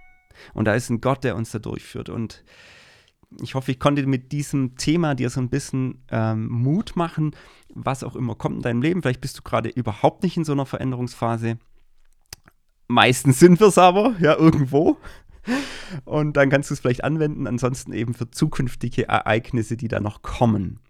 [0.52, 2.08] Und da ist ein Gott, der uns da durchführt.
[2.08, 2.44] Und
[3.40, 7.34] ich hoffe, ich konnte mit diesem Thema dir so ein bisschen ähm, Mut machen,
[7.74, 9.02] was auch immer kommt in deinem Leben.
[9.02, 11.58] Vielleicht bist du gerade überhaupt nicht in so einer Veränderungsphase.
[12.88, 14.96] Meistens sind wir es aber, ja, irgendwo.
[16.04, 20.22] Und dann kannst du es vielleicht anwenden, ansonsten eben für zukünftige Ereignisse, die da noch
[20.22, 20.80] kommen.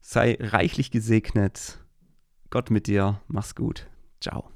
[0.00, 1.78] Sei reichlich gesegnet.
[2.50, 3.20] Gott mit dir.
[3.28, 3.86] Mach's gut.
[4.20, 4.50] Ciao.